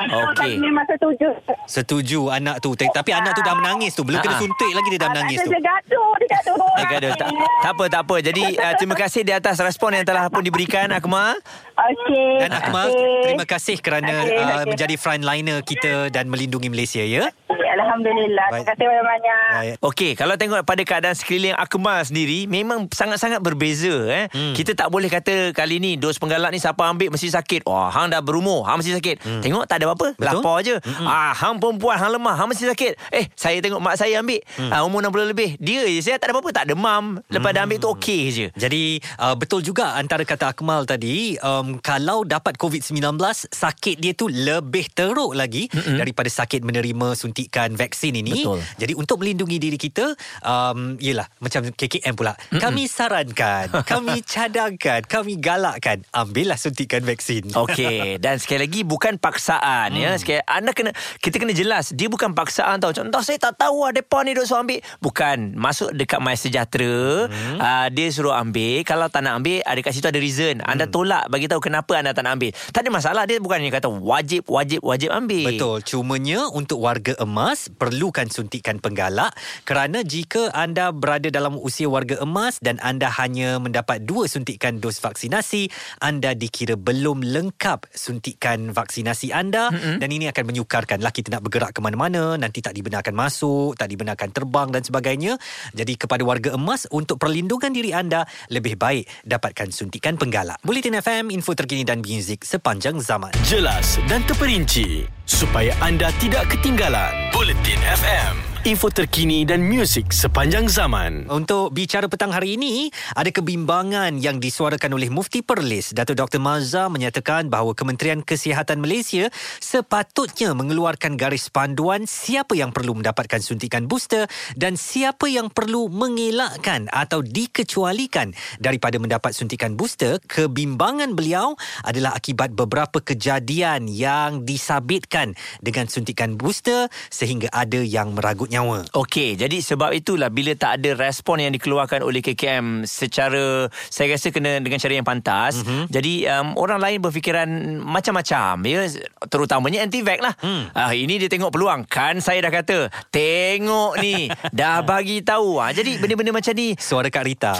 So 0.00 0.16
Okey. 0.32 0.56
Saya 0.56 0.64
memang 0.64 0.86
setuju. 0.88 1.28
Setuju 1.68 2.20
anak 2.32 2.64
tu. 2.64 2.72
Tapi 2.72 2.88
tapi 2.88 3.12
anak 3.12 3.36
tu 3.36 3.42
dah 3.44 3.52
menangis 3.52 3.92
tu. 3.92 4.00
Belum 4.00 4.16
kena 4.24 4.40
suntik 4.40 4.72
lagi 4.72 4.88
dia 4.96 5.00
dah 5.04 5.10
menangis 5.12 5.38
tu. 5.44 5.50
Dia 5.52 5.60
gaduh, 5.60 6.10
dia 6.16 6.28
gaduh. 6.32 6.56
Gaduh. 6.90 7.12
Tak, 7.14 7.28
tak 7.62 7.70
apa 7.76 7.84
tak 7.86 8.00
apa 8.02 8.16
jadi 8.18 8.44
uh, 8.56 8.74
terima 8.74 8.96
kasih 8.98 9.22
di 9.22 9.30
atas 9.30 9.62
respon 9.62 9.94
yang 9.94 10.02
telah 10.02 10.26
pun 10.26 10.42
diberikan 10.42 10.90
Akmal 10.90 11.38
Okey. 11.76 12.44
Dan 12.44 12.50
Akmal, 12.50 12.88
terima 13.22 13.44
kasih 13.44 13.49
kerana 13.82 14.22
Okey, 14.22 14.36
uh, 14.38 14.46
okey. 14.62 14.66
menjadi 14.70 14.94
frontliner 14.94 15.58
kita 15.66 16.12
dan 16.14 16.30
melindungi 16.30 16.70
Malaysia 16.70 17.02
ya. 17.02 17.32
Alhamdulillah. 17.76 18.46
Baik. 18.50 18.64
Terima 18.64 18.70
kasih 18.74 18.86
banyak-banyak. 18.86 19.76
Okey, 19.84 20.10
kalau 20.18 20.34
tengok 20.34 20.62
pada 20.66 20.82
keadaan 20.82 21.16
sekeliling 21.16 21.54
Akmal 21.54 22.02
sendiri 22.02 22.46
memang 22.50 22.90
sangat-sangat 22.90 23.38
berbeza 23.44 23.92
eh. 24.10 24.26
Hmm. 24.32 24.54
Kita 24.56 24.74
tak 24.74 24.88
boleh 24.90 25.06
kata 25.06 25.54
kali 25.54 25.78
ni 25.78 25.94
dos 26.00 26.18
penggalak 26.18 26.50
ni 26.50 26.58
siapa 26.58 26.86
ambil 26.86 27.14
mesti 27.14 27.30
sakit. 27.30 27.66
Wah, 27.66 27.90
hang 27.92 28.10
dah 28.10 28.22
berumur, 28.24 28.66
hang 28.66 28.82
mesti 28.82 28.96
sakit. 28.96 29.16
Hmm. 29.22 29.42
Tengok 29.42 29.64
tak 29.66 29.82
ada 29.82 29.92
apa-apa, 29.92 30.08
Betul. 30.16 30.42
lapar 30.42 30.56
je. 30.66 30.76
Hmm. 30.82 31.06
Ah, 31.06 31.32
hang 31.34 31.58
perempuan, 31.62 31.96
hang 31.96 32.12
lemah, 32.14 32.34
hang 32.36 32.48
mesti 32.50 32.66
sakit. 32.70 32.92
Eh, 33.14 33.26
saya 33.34 33.58
tengok 33.62 33.80
mak 33.80 33.96
saya 33.96 34.20
ambil 34.20 34.40
hmm. 34.42 34.70
ah, 34.70 34.82
umur 34.86 35.00
60 35.06 35.32
lebih. 35.32 35.50
Dia 35.62 35.86
je 35.86 36.00
saya 36.02 36.16
tak 36.18 36.30
ada 36.30 36.38
apa-apa, 36.38 36.50
tak 36.52 36.66
demam. 36.70 37.22
Lepas 37.30 37.50
hmm. 37.50 37.56
dah 37.56 37.62
ambil 37.66 37.78
tu 37.78 37.88
okey 37.98 38.22
je. 38.30 38.46
Jadi 38.54 39.00
uh, 39.20 39.34
betul 39.36 39.60
juga 39.64 39.96
antara 39.96 40.22
kata 40.26 40.50
Akmal 40.50 40.84
tadi 40.88 41.36
um, 41.40 41.78
kalau 41.78 42.26
dapat 42.26 42.56
COVID-19 42.58 43.18
sakit 43.50 43.96
dia 44.00 44.12
tu 44.16 44.26
lebih 44.30 44.88
teruk 44.92 45.32
lagi 45.36 45.66
mm-hmm. 45.70 45.96
daripada 45.98 46.28
sakit 46.30 46.62
menerima 46.64 47.14
suntikan 47.14 47.69
vaksin 47.74 48.14
ini. 48.18 48.46
Betul. 48.46 48.60
Jadi 48.78 48.92
untuk 48.94 49.22
melindungi 49.22 49.58
diri 49.58 49.78
kita 49.78 50.14
um, 50.46 50.96
yelah 51.02 51.26
macam 51.42 51.66
KKM 51.74 52.14
pula. 52.14 52.34
Mm-hmm. 52.34 52.60
Kami 52.62 52.82
sarankan, 52.86 53.66
kami 53.92 54.22
cadangkan, 54.22 55.04
kami 55.06 55.38
galakkan 55.38 56.02
ambillah 56.14 56.56
suntikan 56.56 57.02
vaksin. 57.02 57.50
Okey 57.54 58.16
dan 58.24 58.38
sekali 58.38 58.68
lagi 58.68 58.80
bukan 58.86 59.16
paksaan 59.16 59.96
hmm. 59.96 60.02
ya 60.04 60.10
sekali 60.20 60.40
anda 60.46 60.76
kena 60.76 60.90
kita 61.18 61.40
kena 61.40 61.56
jelas 61.56 61.90
dia 61.96 62.06
bukan 62.06 62.36
paksaan 62.36 62.78
tau 62.78 62.94
contoh 62.94 63.24
saya 63.24 63.40
tak 63.40 63.58
tahu 63.58 63.88
ah 63.88 63.90
depa 63.90 64.22
ni 64.22 64.36
duk 64.36 64.46
suruh 64.46 64.62
ambil 64.62 64.80
bukan 65.00 65.56
masuk 65.58 65.90
dekat 65.96 66.20
My 66.22 66.36
Sejahtera 66.36 67.26
hmm. 67.26 67.58
uh, 67.58 67.86
dia 67.90 68.06
suruh 68.12 68.36
ambil 68.36 68.84
kalau 68.86 69.10
tak 69.10 69.26
nak 69.26 69.42
ambil 69.42 69.64
ada 69.64 69.80
kat 69.82 69.92
situ 69.96 70.06
ada 70.06 70.20
reason 70.20 70.62
anda 70.62 70.86
tolak 70.86 71.26
bagi 71.32 71.50
tahu 71.50 71.64
kenapa 71.64 71.98
anda 71.98 72.14
tak 72.14 72.28
nak 72.28 72.38
ambil 72.38 72.52
tak 72.70 72.80
ada 72.86 72.90
masalah 72.92 73.22
dia 73.26 73.40
bukannya 73.42 73.72
kata 73.72 73.88
wajib 73.90 74.46
wajib 74.46 74.80
wajib 74.84 75.10
ambil 75.10 75.48
Betul. 75.50 75.76
Cumanya 75.82 76.46
untuk 76.54 76.78
warga 76.84 77.18
emas 77.18 77.49
emas 77.50 77.66
perlukan 77.66 78.30
suntikan 78.30 78.78
penggalak 78.78 79.34
kerana 79.66 80.06
jika 80.06 80.54
anda 80.54 80.94
berada 80.94 81.34
dalam 81.34 81.58
usia 81.58 81.90
warga 81.90 82.22
emas 82.22 82.62
dan 82.62 82.78
anda 82.78 83.10
hanya 83.10 83.58
mendapat 83.58 84.06
dua 84.06 84.30
suntikan 84.30 84.78
dos 84.78 85.02
vaksinasi, 85.02 85.66
anda 85.98 86.38
dikira 86.38 86.78
belum 86.78 87.26
lengkap 87.26 87.90
suntikan 87.90 88.70
vaksinasi 88.70 89.34
anda 89.34 89.66
mm-hmm. 89.74 89.98
dan 89.98 90.08
ini 90.14 90.30
akan 90.30 90.44
menyukarkanlah 90.46 91.10
kita 91.10 91.34
nak 91.34 91.42
bergerak 91.42 91.74
ke 91.74 91.82
mana-mana, 91.82 92.38
nanti 92.38 92.62
tak 92.62 92.70
dibenarkan 92.70 93.18
masuk, 93.18 93.74
tak 93.74 93.90
dibenarkan 93.90 94.30
terbang 94.30 94.70
dan 94.70 94.86
sebagainya. 94.86 95.34
Jadi 95.74 95.98
kepada 95.98 96.22
warga 96.22 96.54
emas 96.54 96.86
untuk 96.94 97.18
perlindungan 97.18 97.74
diri 97.74 97.90
anda 97.90 98.30
lebih 98.46 98.78
baik 98.78 99.26
dapatkan 99.26 99.74
suntikan 99.74 100.14
penggalak. 100.14 100.62
Bulletin 100.62 101.02
FM, 101.02 101.34
info 101.34 101.58
terkini 101.58 101.82
dan 101.82 101.98
muzik 101.98 102.46
sepanjang 102.46 103.02
zaman. 103.02 103.34
Jelas 103.42 103.98
dan 104.06 104.22
terperinci 104.22 105.18
supaya 105.30 105.70
anda 105.78 106.10
tidak 106.18 106.50
ketinggalan. 106.50 107.14
Bulletin 107.30 107.78
FM 107.78 108.49
info 108.68 108.92
terkini 108.92 109.48
dan 109.48 109.64
muzik 109.64 110.12
sepanjang 110.12 110.68
zaman. 110.68 111.24
Untuk 111.32 111.72
bicara 111.72 112.12
petang 112.12 112.28
hari 112.28 112.60
ini, 112.60 112.92
ada 113.16 113.32
kebimbangan 113.32 114.20
yang 114.20 114.36
disuarakan 114.36 115.00
oleh 115.00 115.08
Mufti 115.08 115.40
Perlis. 115.40 115.96
Datuk 115.96 116.20
Dr. 116.20 116.36
Mazza 116.44 116.92
menyatakan 116.92 117.48
bahawa 117.48 117.72
Kementerian 117.72 118.20
Kesihatan 118.20 118.84
Malaysia 118.84 119.32
sepatutnya 119.64 120.52
mengeluarkan 120.52 121.16
garis 121.16 121.48
panduan 121.48 122.04
siapa 122.04 122.52
yang 122.52 122.68
perlu 122.68 123.00
mendapatkan 123.00 123.40
suntikan 123.40 123.88
booster 123.88 124.28
dan 124.60 124.76
siapa 124.76 125.24
yang 125.32 125.48
perlu 125.48 125.88
mengelakkan 125.88 126.84
atau 126.92 127.24
dikecualikan 127.24 128.36
daripada 128.60 129.00
mendapat 129.00 129.32
suntikan 129.32 129.72
booster. 129.72 130.20
Kebimbangan 130.28 131.16
beliau 131.16 131.56
adalah 131.80 132.12
akibat 132.12 132.52
beberapa 132.52 133.00
kejadian 133.00 133.88
yang 133.88 134.44
disabitkan 134.44 135.32
dengan 135.64 135.88
suntikan 135.88 136.36
booster 136.36 136.92
sehingga 137.08 137.48
ada 137.56 137.80
yang 137.80 138.12
meragut 138.12 138.49
nyawa. 138.50 138.82
Okey, 138.90 139.38
jadi 139.38 139.62
sebab 139.62 139.94
itulah 139.94 140.26
bila 140.26 140.50
tak 140.58 140.82
ada 140.82 140.98
respon 140.98 141.38
yang 141.38 141.54
dikeluarkan 141.54 142.02
oleh 142.02 142.18
KKM 142.18 142.82
secara 142.82 143.70
saya 143.86 144.18
rasa 144.18 144.34
kena 144.34 144.58
dengan 144.58 144.82
cara 144.82 144.92
yang 144.98 145.06
pantas. 145.06 145.62
Mm-hmm. 145.62 145.82
Jadi 145.86 146.14
um, 146.26 146.48
orang 146.58 146.82
lain 146.82 146.98
berfikiran 146.98 147.46
macam-macam 147.78 148.66
ya 148.66 148.90
terutamanya 149.30 149.86
anti-vax 149.86 150.18
lah. 150.18 150.34
Mm. 150.42 150.62
Uh, 150.74 150.92
ini 150.98 151.14
dia 151.22 151.30
tengok 151.30 151.54
peluang 151.54 151.86
kan 151.86 152.18
saya 152.18 152.42
dah 152.42 152.50
kata 152.50 152.90
tengok 153.14 154.02
ni 154.02 154.26
dah 154.50 154.82
bagi 154.90 155.22
tahu. 155.22 155.62
Uh, 155.62 155.70
jadi 155.70 156.02
benda-benda 156.02 156.34
macam 156.34 156.52
ni 156.58 156.74
suara 156.74 157.06
Kak 157.06 157.24
Rita. 157.30 157.54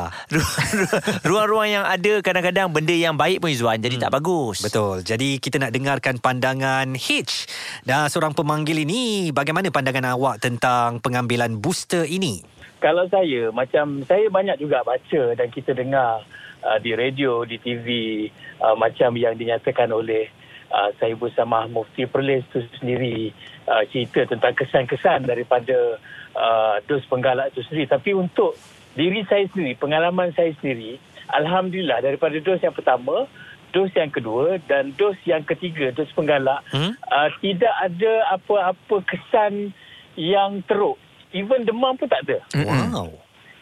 Ruang-ruang 1.29 1.70
yang 1.70 1.85
ada 1.87 2.18
kadang-kadang 2.18 2.74
benda 2.74 2.94
yang 2.98 3.14
baik 3.14 3.38
pun 3.38 3.55
Izwan 3.55 3.79
jadi 3.79 3.94
mm. 3.94 4.03
tak 4.03 4.12
bagus. 4.18 4.66
Betul. 4.66 5.07
Jadi 5.07 5.38
kita 5.38 5.62
nak 5.62 5.70
dengarkan 5.70 6.18
pandangan 6.18 6.98
H 6.98 7.09
dan 7.87 8.11
seorang 8.11 8.35
pemanggil 8.35 8.83
ini 8.83 9.31
bagaimana 9.31 9.70
pandangan 9.70 10.18
awak 10.18 10.42
tentang 10.42 10.80
tentang 10.81 11.05
pengambilan 11.05 11.61
booster 11.61 12.09
ini? 12.09 12.40
Kalau 12.81 13.05
saya, 13.12 13.53
macam 13.53 14.01
saya 14.09 14.33
banyak 14.33 14.57
juga 14.57 14.81
baca 14.81 15.37
dan 15.37 15.53
kita 15.53 15.77
dengar 15.77 16.25
uh, 16.64 16.79
di 16.81 16.97
radio, 16.97 17.45
di 17.45 17.61
TV, 17.61 17.88
uh, 18.64 18.73
macam 18.81 19.12
yang 19.21 19.37
dinyatakan 19.37 19.93
oleh 19.93 20.33
uh, 20.73 20.88
saya 20.97 21.12
bersama 21.21 21.69
Mufti 21.69 22.09
Perlis 22.09 22.49
itu 22.49 22.64
sendiri 22.81 23.37
uh, 23.69 23.85
cerita 23.93 24.25
tentang 24.25 24.57
kesan-kesan 24.57 25.29
daripada 25.29 26.01
uh, 26.33 26.81
dos 26.88 27.05
penggalak 27.12 27.53
itu 27.53 27.61
sendiri. 27.69 27.85
Tapi 27.93 28.16
untuk 28.16 28.57
diri 28.97 29.21
saya 29.29 29.45
sendiri, 29.53 29.77
pengalaman 29.77 30.33
saya 30.33 30.57
sendiri, 30.64 30.97
Alhamdulillah 31.29 32.01
daripada 32.01 32.40
dos 32.40 32.64
yang 32.64 32.73
pertama, 32.73 33.29
dos 33.77 33.93
yang 33.93 34.09
kedua 34.09 34.57
dan 34.64 34.97
dos 34.97 35.21
yang 35.29 35.45
ketiga, 35.45 35.93
dos 35.93 36.09
penggalak, 36.16 36.64
hmm? 36.73 36.97
uh, 37.12 37.29
tidak 37.45 37.75
ada 37.77 38.40
apa-apa 38.40 39.05
kesan 39.05 39.77
yang 40.18 40.62
teruk. 40.66 40.99
Even 41.31 41.62
demam 41.62 41.94
pun 41.94 42.11
tak 42.11 42.27
ada. 42.27 42.42
Wow. 42.66 43.14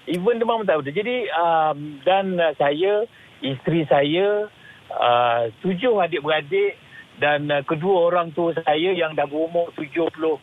Even 0.08 0.40
demam 0.40 0.64
pun 0.64 0.66
tak 0.68 0.80
ada. 0.80 0.90
Jadi 0.90 1.28
um, 1.32 2.00
dan 2.06 2.36
uh, 2.40 2.52
saya, 2.56 3.04
isteri 3.44 3.84
saya, 3.84 4.48
uh, 4.92 5.52
tujuh 5.60 6.00
adik-beradik 6.00 6.80
dan 7.20 7.50
uh, 7.50 7.62
kedua 7.66 8.08
orang 8.08 8.32
tua 8.32 8.54
saya 8.56 8.94
yang 8.94 9.12
dah 9.12 9.26
berumur 9.28 9.68
76 9.76 10.40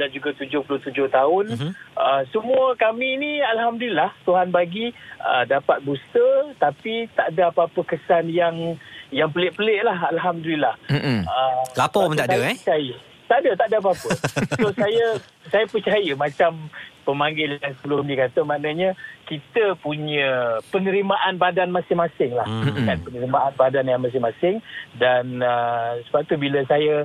dan 0.00 0.08
juga 0.10 0.30
77 0.34 0.64
tahun. 1.12 1.44
Uh-huh. 1.54 1.72
Uh, 1.94 2.22
semua 2.32 2.74
kami 2.74 3.20
ni 3.20 3.32
Alhamdulillah 3.44 4.10
Tuhan 4.24 4.50
bagi 4.50 4.90
uh, 5.20 5.44
dapat 5.46 5.84
booster 5.84 6.56
tapi 6.58 7.06
tak 7.12 7.36
ada 7.36 7.52
apa-apa 7.52 7.80
kesan 7.86 8.32
yang 8.32 8.74
yang 9.12 9.30
pelik-pelik 9.30 9.84
lah 9.84 10.10
Alhamdulillah. 10.10 10.74
Uh-huh. 10.90 11.20
Uh, 11.22 11.62
Lapor 11.78 12.10
pun 12.10 12.16
tak 12.18 12.32
ada 12.32 12.42
eh? 12.50 12.56
Saya, 12.58 12.96
tak 13.28 13.38
ada, 13.44 13.50
tak 13.56 13.66
ada 13.72 13.76
apa-apa. 13.80 14.10
so 14.60 14.68
saya 14.76 15.06
saya 15.48 15.64
percaya 15.68 16.12
macam 16.16 16.68
pemanggil 17.04 17.60
yang 17.60 17.74
sebelum 17.78 18.08
ni 18.08 18.16
kata 18.16 18.40
maknanya 18.42 18.96
kita 19.28 19.76
punya 19.80 20.60
penerimaan 20.72 21.36
badan 21.36 21.72
masing-masing 21.72 22.32
lah. 22.32 22.48
Mm-hmm. 22.48 22.84
Kan, 22.88 22.98
penerimaan 23.04 23.52
badan 23.56 23.86
yang 23.88 24.00
masing-masing 24.00 24.64
dan 24.96 25.44
uh, 25.44 26.00
sebab 26.08 26.24
tu 26.28 26.36
bila 26.40 26.64
saya 26.64 27.04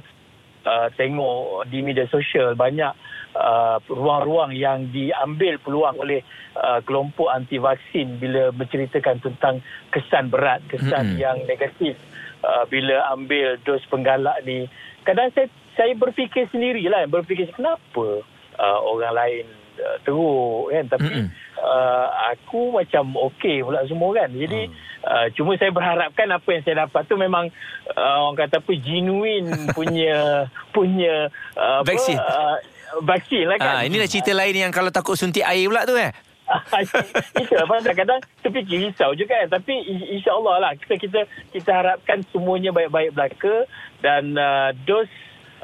uh, 0.64 0.88
tengok 0.96 1.68
di 1.68 1.84
media 1.84 2.08
sosial 2.08 2.56
banyak 2.56 2.92
uh, 3.36 3.78
ruang-ruang 3.92 4.56
yang 4.56 4.88
diambil 4.90 5.60
peluang 5.62 5.96
oleh 6.00 6.24
uh, 6.56 6.80
kelompok 6.84 7.32
anti 7.32 7.60
vaksin 7.60 8.20
bila 8.20 8.52
menceritakan 8.56 9.20
tentang 9.20 9.64
kesan 9.92 10.32
berat, 10.32 10.64
kesan 10.72 11.16
mm-hmm. 11.16 11.22
yang 11.22 11.38
negatif 11.48 11.96
uh, 12.44 12.64
bila 12.68 13.04
ambil 13.14 13.60
dos 13.68 13.84
penggalak 13.92 14.40
ni. 14.48 14.68
Kadang 15.08 15.32
saya 15.32 15.48
saya 15.80 15.96
berfikir 15.96 16.52
sendirilah. 16.52 17.08
Berfikir 17.08 17.48
kenapa 17.56 18.28
uh, 18.60 18.80
orang 18.84 19.15
lain 19.15 19.46
uh, 19.80 19.98
teruk 20.04 20.76
kan? 20.76 20.86
Tapi 20.92 21.08
mm-hmm. 21.08 21.28
uh, 21.63 22.08
aku 22.36 22.76
macam 22.76 23.15
okey 23.32 23.63
pula 23.63 23.88
semua 23.88 24.12
kan? 24.12 24.28
Jadi 24.36 24.68
mm. 24.68 24.76
uh, 25.08 25.28
cuma 25.39 25.56
saya 25.56 25.72
berharapkan 25.72 26.28
apa 26.36 26.50
yang 26.52 26.63
saya 26.68 26.84
dapat 26.84 27.08
tu 27.08 27.15
memang 27.15 27.48
uh, 27.96 28.28
orang 28.28 28.44
kata 28.44 28.60
apa 28.60 28.74
genuine 28.76 29.48
punya 29.78 30.44
punya 30.76 31.32
uh, 31.56 31.80
vaksin. 31.88 32.20
uh, 32.20 32.60
vaksin 33.08 33.48
lah 33.48 33.56
kan? 33.56 33.74
Ah, 33.80 33.82
inilah 33.88 34.12
cerita 34.12 34.36
lain 34.36 34.68
yang 34.68 34.74
kalau 34.76 34.92
takut 34.92 35.15
suntik 35.15 35.48
air 35.48 35.72
pula 35.72 35.88
tu 35.88 35.96
eh? 35.96 36.12
Itu 37.42 37.54
lah 37.54 37.70
kadang-kadang 37.70 38.20
terfikir 38.42 38.89
risau 38.89 39.13
je 39.13 39.30
kan? 39.30 39.46
Tapi 39.48 39.86
insyaAllah 40.18 40.58
lah 40.58 40.72
kita, 40.82 40.98
kita 40.98 41.20
kita 41.54 41.70
harapkan 41.70 42.26
semuanya 42.34 42.74
baik-baik 42.74 43.13
belaka 43.13 43.70
dan 44.02 44.34
uh, 44.34 44.74
dos 44.89 45.06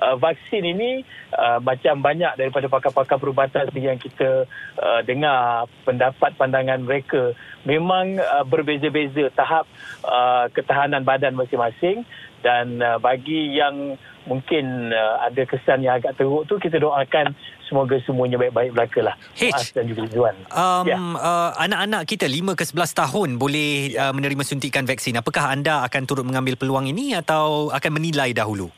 uh, 0.01 0.15
vaksin 0.19 0.63
ini 0.63 1.03
uh, 1.35 1.59
macam 1.63 1.99
banyak 2.03 2.35
daripada 2.39 2.67
pakar-pakar 2.67 3.17
perubatan 3.19 3.69
yang 3.75 3.99
kita 3.99 4.47
uh, 4.79 5.01
dengar 5.03 5.67
pendapat 5.87 6.35
pandangan 6.35 6.83
mereka 6.83 7.35
memang 7.67 8.19
uh, 8.19 8.43
berbeza-beza 8.45 9.31
tahap 9.33 9.65
uh, 10.05 10.47
ketahanan 10.51 11.03
badan 11.03 11.35
masing-masing. 11.35 12.03
Dan 12.45 12.77
uh, 12.77 13.01
bagi 13.01 13.57
yang 13.57 13.97
mungkin 14.29 14.93
uh, 14.93 15.25
ada 15.25 15.49
kesan 15.49 15.81
yang 15.81 15.97
agak 15.97 16.13
teruk 16.13 16.45
tu 16.45 16.61
kita 16.61 16.77
doakan 16.77 17.33
semoga 17.65 17.97
semuanya 18.05 18.37
baik-baik 18.37 18.69
belaka 18.69 19.01
lah. 19.01 19.15
H. 19.33 19.73
Dan 19.73 19.89
juga 19.89 20.05
Zuan. 20.13 20.35
Um, 20.53 20.85
ya. 20.85 20.97
uh, 20.97 21.57
anak-anak 21.57 22.05
kita 22.05 22.29
5 22.29 22.53
ke 22.53 22.63
11 22.69 23.01
tahun 23.01 23.29
boleh 23.41 23.97
uh, 23.97 24.13
menerima 24.13 24.45
suntikan 24.45 24.85
vaksin. 24.85 25.17
Apakah 25.17 25.57
anda 25.57 25.81
akan 25.89 26.05
turut 26.05 26.21
mengambil 26.21 26.53
peluang 26.53 26.85
ini 26.85 27.17
atau 27.17 27.73
akan 27.73 27.91
menilai 27.97 28.29
dahulu 28.29 28.69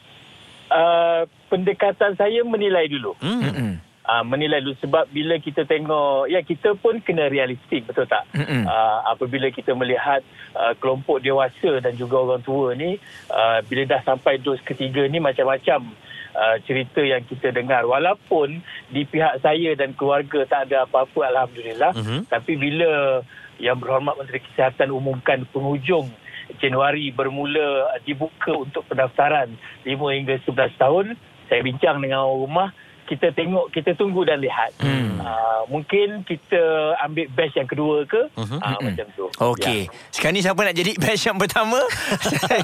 uh, 0.72 1.24
pendekatan 1.52 2.16
saya 2.16 2.44
menilai 2.44 2.88
dulu. 2.88 3.16
Hmm. 3.20 3.80
Uh, 4.08 4.24
menilai 4.24 4.64
dulu 4.64 4.72
sebab 4.80 5.12
bila 5.12 5.36
kita 5.36 5.68
tengok 5.68 6.32
ya 6.32 6.40
kita 6.40 6.80
pun 6.80 7.04
kena 7.04 7.28
realistik 7.28 7.84
betul 7.92 8.08
tak 8.08 8.24
uh, 8.40 9.04
apabila 9.04 9.52
kita 9.52 9.76
melihat 9.76 10.24
uh, 10.56 10.72
kelompok 10.80 11.20
dewasa 11.20 11.84
dan 11.84 11.92
juga 12.00 12.24
orang 12.24 12.40
tua 12.40 12.72
ni 12.72 12.96
uh, 13.28 13.60
bila 13.68 13.84
dah 13.84 14.00
sampai 14.08 14.40
dos 14.40 14.64
ketiga 14.64 15.04
ni 15.12 15.20
macam-macam 15.20 15.92
uh, 16.40 16.56
cerita 16.64 17.04
yang 17.04 17.20
kita 17.28 17.52
dengar 17.52 17.84
walaupun 17.84 18.64
di 18.88 19.04
pihak 19.04 19.44
saya 19.44 19.76
dan 19.76 19.92
keluarga 19.92 20.48
tak 20.48 20.72
ada 20.72 20.88
apa-apa 20.88 21.28
alhamdulillah 21.28 21.92
mm-hmm. 21.92 22.32
tapi 22.32 22.56
bila 22.56 23.20
yang 23.60 23.76
berhormat 23.76 24.16
Menteri 24.16 24.40
Kesihatan 24.40 24.88
umumkan 24.94 25.44
penghujung 25.52 26.08
Januari 26.58 27.12
bermula 27.12 27.92
dibuka 28.08 28.56
untuk 28.56 28.88
pendaftaran 28.88 29.52
5 29.84 29.92
hingga 29.92 30.36
11 30.48 30.76
tahun. 30.80 31.06
Saya 31.48 31.64
bincang 31.64 32.00
dengan 32.04 32.28
orang 32.28 32.40
rumah 32.44 32.70
kita 33.08 33.32
tengok 33.32 33.72
kita 33.72 33.96
tunggu 33.96 34.28
dan 34.28 34.44
lihat. 34.44 34.76
Hmm. 34.84 35.24
uh, 35.24 35.64
mungkin 35.72 36.28
kita 36.28 36.94
ambil 37.08 37.26
batch 37.32 37.56
yang 37.56 37.68
kedua 37.70 38.04
ke? 38.04 38.28
Uh-huh. 38.36 38.60
uh, 38.60 38.80
macam 38.84 39.06
tu. 39.16 39.26
Okey. 39.56 39.88
Ya. 39.88 40.12
sekarang 40.12 40.36
ni 40.36 40.42
siapa 40.44 40.60
nak 40.60 40.76
jadi 40.76 40.92
batch 41.00 41.24
yang 41.32 41.40
pertama? 41.40 41.80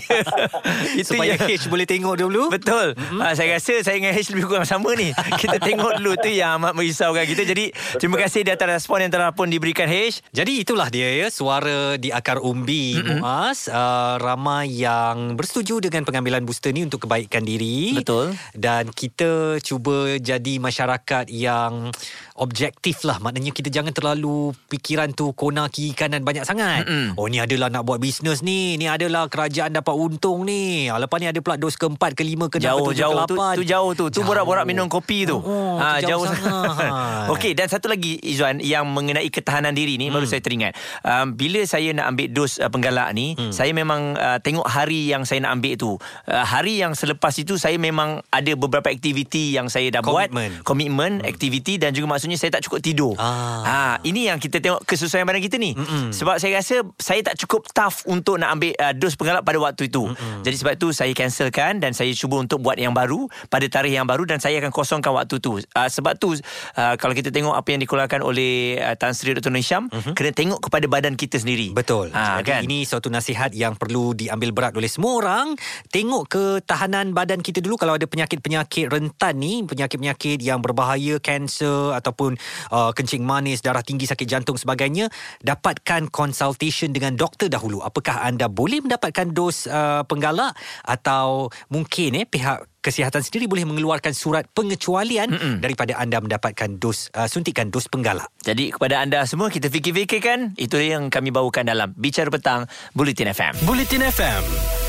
Itu 0.99 1.15
supaya 1.15 1.39
yang... 1.39 1.47
H 1.47 1.71
boleh 1.71 1.87
tengok 1.87 2.15
dulu. 2.19 2.51
Betul. 2.51 2.95
Uh-huh. 2.99 3.23
uh, 3.23 3.33
saya 3.33 3.55
rasa 3.55 3.79
saya 3.79 3.95
dengan 3.95 4.11
H 4.11 4.35
lebih 4.35 4.51
kurang 4.51 4.67
sama 4.67 4.91
ni. 4.99 5.15
Kita 5.15 5.57
tengok 5.63 6.03
dulu 6.03 6.11
tu 6.19 6.27
yang 6.27 6.59
amat 6.59 6.75
merisaukan 6.75 7.23
kita. 7.23 7.47
Jadi 7.47 7.71
betul. 7.71 7.99
terima 8.03 8.17
kasih 8.19 8.41
di 8.43 8.51
atas 8.51 8.67
respon 8.67 9.07
yang 9.07 9.11
telah 9.11 9.31
pun 9.31 9.47
diberikan 9.47 9.87
H. 9.87 10.19
Jadi 10.35 10.59
itulah 10.59 10.91
dia 10.91 11.07
ya 11.23 11.27
suara 11.31 11.95
di 11.95 12.11
akar 12.11 12.43
umbi 12.43 12.99
uh-huh. 12.99 13.23
Muaz. 13.23 13.71
Uh, 13.71 14.19
ramai 14.19 14.67
yang 14.67 15.39
bersetuju 15.39 15.79
dengan 15.79 16.03
pengambilan 16.03 16.43
booster 16.43 16.75
ni 16.75 16.83
untuk 16.83 17.07
kebaikan 17.07 17.45
diri. 17.45 17.95
Betul. 17.95 18.35
Dan 18.51 18.91
kita 18.91 19.61
cuba 19.63 20.17
menjadi 20.33 20.57
masyarakat 20.57 21.25
yang 21.29 21.93
objektif 22.35 23.03
lah. 23.03 23.17
Maknanya 23.17 23.49
kita 23.49 23.69
jangan 23.69 23.91
terlalu 23.91 24.51
fikiran 24.67 25.11
tu 25.11 25.31
kona 25.31 25.69
kiri 25.69 25.93
kanan 25.93 26.21
banyak 26.21 26.43
sangat. 26.43 26.83
Mm-mm. 26.83 27.13
Oh 27.15 27.27
ni 27.27 27.37
adalah 27.37 27.69
nak 27.69 27.83
buat 27.83 27.97
bisnes 27.97 28.41
ni. 28.41 28.75
Ni 28.75 28.85
adalah 28.85 29.27
kerajaan 29.27 29.69
dapat 29.71 29.93
untung 29.93 30.43
ni. 30.43 30.87
Ah, 30.87 30.97
Lepas 30.97 31.19
ni 31.19 31.27
ada 31.27 31.37
pula 31.39 31.55
dos 31.55 31.75
keempat, 31.75 32.13
kelima, 32.13 32.47
ke 32.47 32.57
Jauh 32.57 32.89
ketujuh, 32.89 32.99
jauh 32.99 33.17
tu, 33.25 33.35
tu 33.35 33.63
jauh 33.63 33.91
tu. 33.93 34.05
Tu 34.09 34.17
Jauh. 34.17 34.25
borak-borak 34.25 34.65
minum 34.65 34.87
kopi 34.87 35.25
tu. 35.25 35.37
Oh, 35.37 35.77
Ah, 35.77 35.99
tu 35.99 36.09
jauh 36.09 36.25
sangat. 36.25 36.41
sangat. 36.73 36.91
Okey 37.33 37.51
dan 37.53 37.67
satu 37.67 37.87
lagi 37.87 38.17
Izwan 38.19 38.57
yang 38.59 38.87
mengenai 38.87 39.29
ketahanan 39.29 39.73
diri 39.73 39.95
ni 39.95 40.09
hmm. 40.09 40.15
baru 40.15 40.25
saya 40.25 40.41
teringat. 40.41 40.73
Um, 41.01 41.35
bila 41.35 41.61
saya 41.63 41.93
nak 41.93 42.13
ambil 42.13 42.27
dos 42.29 42.57
uh, 42.57 42.69
penggalak 42.69 43.13
ni, 43.13 43.37
hmm. 43.37 43.51
saya 43.51 43.69
memang 43.71 44.15
uh, 44.15 44.39
tengok 44.39 44.65
hari 44.65 45.05
yang 45.05 45.23
saya 45.23 45.43
nak 45.43 45.59
ambil 45.59 45.73
tu. 45.75 45.91
Uh, 46.25 46.43
hari 46.43 46.79
yang 46.79 46.97
selepas 46.97 47.33
itu 47.35 47.55
saya 47.55 47.77
memang 47.77 48.25
ada 48.29 48.51
beberapa 48.55 48.89
aktiviti 48.89 49.53
yang 49.53 49.69
saya 49.69 49.89
dah 49.89 50.01
Komitmen. 50.01 50.49
buat, 50.55 50.65
komitmen, 50.65 51.11
hmm. 51.21 51.29
aktiviti 51.29 51.77
dan 51.77 51.91
juga 51.91 52.15
maksudnya 52.23 52.39
saya 52.39 52.55
tak 52.55 52.63
cukup 52.71 52.79
tidur. 52.79 53.13
Ah. 53.19 53.59
Ha, 53.67 53.75
ini 54.07 54.31
yang 54.31 54.39
kita 54.39 54.63
tengok 54.63 54.87
kesesuaian 54.87 55.27
badan 55.27 55.43
kita 55.43 55.59
ni. 55.59 55.75
Mm-mm. 55.75 56.15
Sebab 56.15 56.39
saya 56.39 56.63
rasa 56.63 56.87
saya 56.95 57.19
tak 57.19 57.35
cukup 57.43 57.67
tough 57.75 58.07
untuk 58.07 58.39
nak 58.39 58.55
ambil 58.55 58.71
uh, 58.79 58.95
dos 58.95 59.19
penggalak 59.19 59.43
pada 59.43 59.59
waktu 59.59 59.91
itu. 59.91 60.07
Mm-mm. 60.07 60.39
Jadi 60.47 60.55
sebab 60.55 60.73
itu 60.79 60.87
saya 60.95 61.11
cancelkan 61.11 61.83
dan 61.83 61.91
saya 61.91 62.15
cuba 62.15 62.39
untuk 62.39 62.63
buat 62.63 62.79
yang 62.79 62.95
baru 62.95 63.27
pada 63.51 63.67
tarikh 63.67 63.91
yang 63.99 64.07
baru 64.07 64.23
dan 64.23 64.39
saya 64.39 64.63
akan 64.63 64.71
kosongkan 64.71 65.11
waktu 65.11 65.43
tu. 65.43 65.59
Uh, 65.59 65.89
sebab 65.91 66.15
tu 66.15 66.31
uh, 66.31 66.95
kalau 66.95 67.11
kita 67.11 67.27
tengok 67.27 67.59
apa 67.59 67.67
yang 67.75 67.83
dikeluarkan 67.83 68.23
oleh 68.23 68.79
uh, 68.79 68.95
Tan 68.95 69.11
Sri 69.11 69.35
Dr. 69.35 69.51
Nisham, 69.51 69.91
mm-hmm. 69.91 70.15
kena 70.15 70.31
tengok 70.31 70.59
kepada 70.63 70.87
badan 70.87 71.19
kita 71.19 71.43
sendiri. 71.43 71.75
Betul. 71.75 72.15
Ha, 72.15 72.39
Jadi 72.39 72.47
kan? 72.47 72.61
ini 72.63 72.87
suatu 72.87 73.11
nasihat 73.11 73.51
yang 73.51 73.75
perlu 73.75 74.15
diambil 74.15 74.55
berat 74.55 74.73
oleh 74.79 74.87
semua 74.87 75.19
orang. 75.19 75.59
Tengok 75.91 76.31
ketahanan 76.31 77.11
badan 77.11 77.43
kita 77.43 77.59
dulu 77.59 77.75
kalau 77.75 77.99
ada 77.99 78.07
penyakit-penyakit 78.07 78.87
rentan 78.87 79.35
ni, 79.35 79.67
penyakit-penyakit 79.67 80.39
yang 80.39 80.63
berbahaya, 80.63 81.19
kanser 81.19 81.97
ataupun 82.13 82.37
uh, 82.69 82.93
kencing 82.93 83.25
manis, 83.25 83.65
darah 83.65 83.81
tinggi, 83.81 84.05
sakit 84.05 84.29
jantung 84.29 84.55
sebagainya, 84.55 85.09
dapatkan 85.41 86.13
consultation 86.13 86.93
dengan 86.93 87.17
doktor 87.17 87.49
dahulu. 87.49 87.81
Apakah 87.81 88.21
anda 88.21 88.45
boleh 88.45 88.85
mendapatkan 88.85 89.33
dos 89.33 89.65
uh, 89.65 90.05
penggalak 90.05 90.53
atau 90.85 91.49
mungkin 91.73 92.21
eh 92.21 92.29
pihak 92.29 92.69
kesihatan 92.83 93.23
sendiri 93.23 93.47
boleh 93.49 93.65
mengeluarkan 93.65 94.11
surat 94.11 94.43
pengecualian 94.51 95.31
Mm-mm. 95.31 95.55
daripada 95.63 95.97
anda 95.97 96.19
mendapatkan 96.19 96.77
dos 96.77 97.09
uh, 97.17 97.25
suntikan 97.25 97.73
dos 97.73 97.89
penggalak. 97.89 98.29
Jadi 98.45 98.75
kepada 98.75 99.01
anda 99.01 99.25
semua 99.25 99.49
kita 99.49 99.73
fikir-fikirkan 99.73 100.53
itu 100.59 100.77
yang 100.77 101.09
kami 101.09 101.33
bawakan 101.33 101.65
dalam 101.65 101.89
Bicara 101.97 102.29
Petang 102.29 102.69
Bulletin 102.93 103.33
FM. 103.33 103.65
Bulletin 103.65 104.03
FM. 104.05 104.43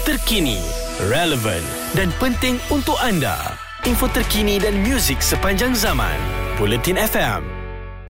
Terkini, 0.05 0.61
relevan 1.09 1.63
dan 1.97 2.13
penting 2.21 2.61
untuk 2.69 2.99
anda. 3.01 3.64
Info 3.85 4.09
terkini 4.09 4.57
dan 4.57 4.81
muzik 4.81 5.21
sepanjang 5.21 5.77
zaman. 5.77 6.17
Bulletin 6.57 6.97
FM. 6.97 7.64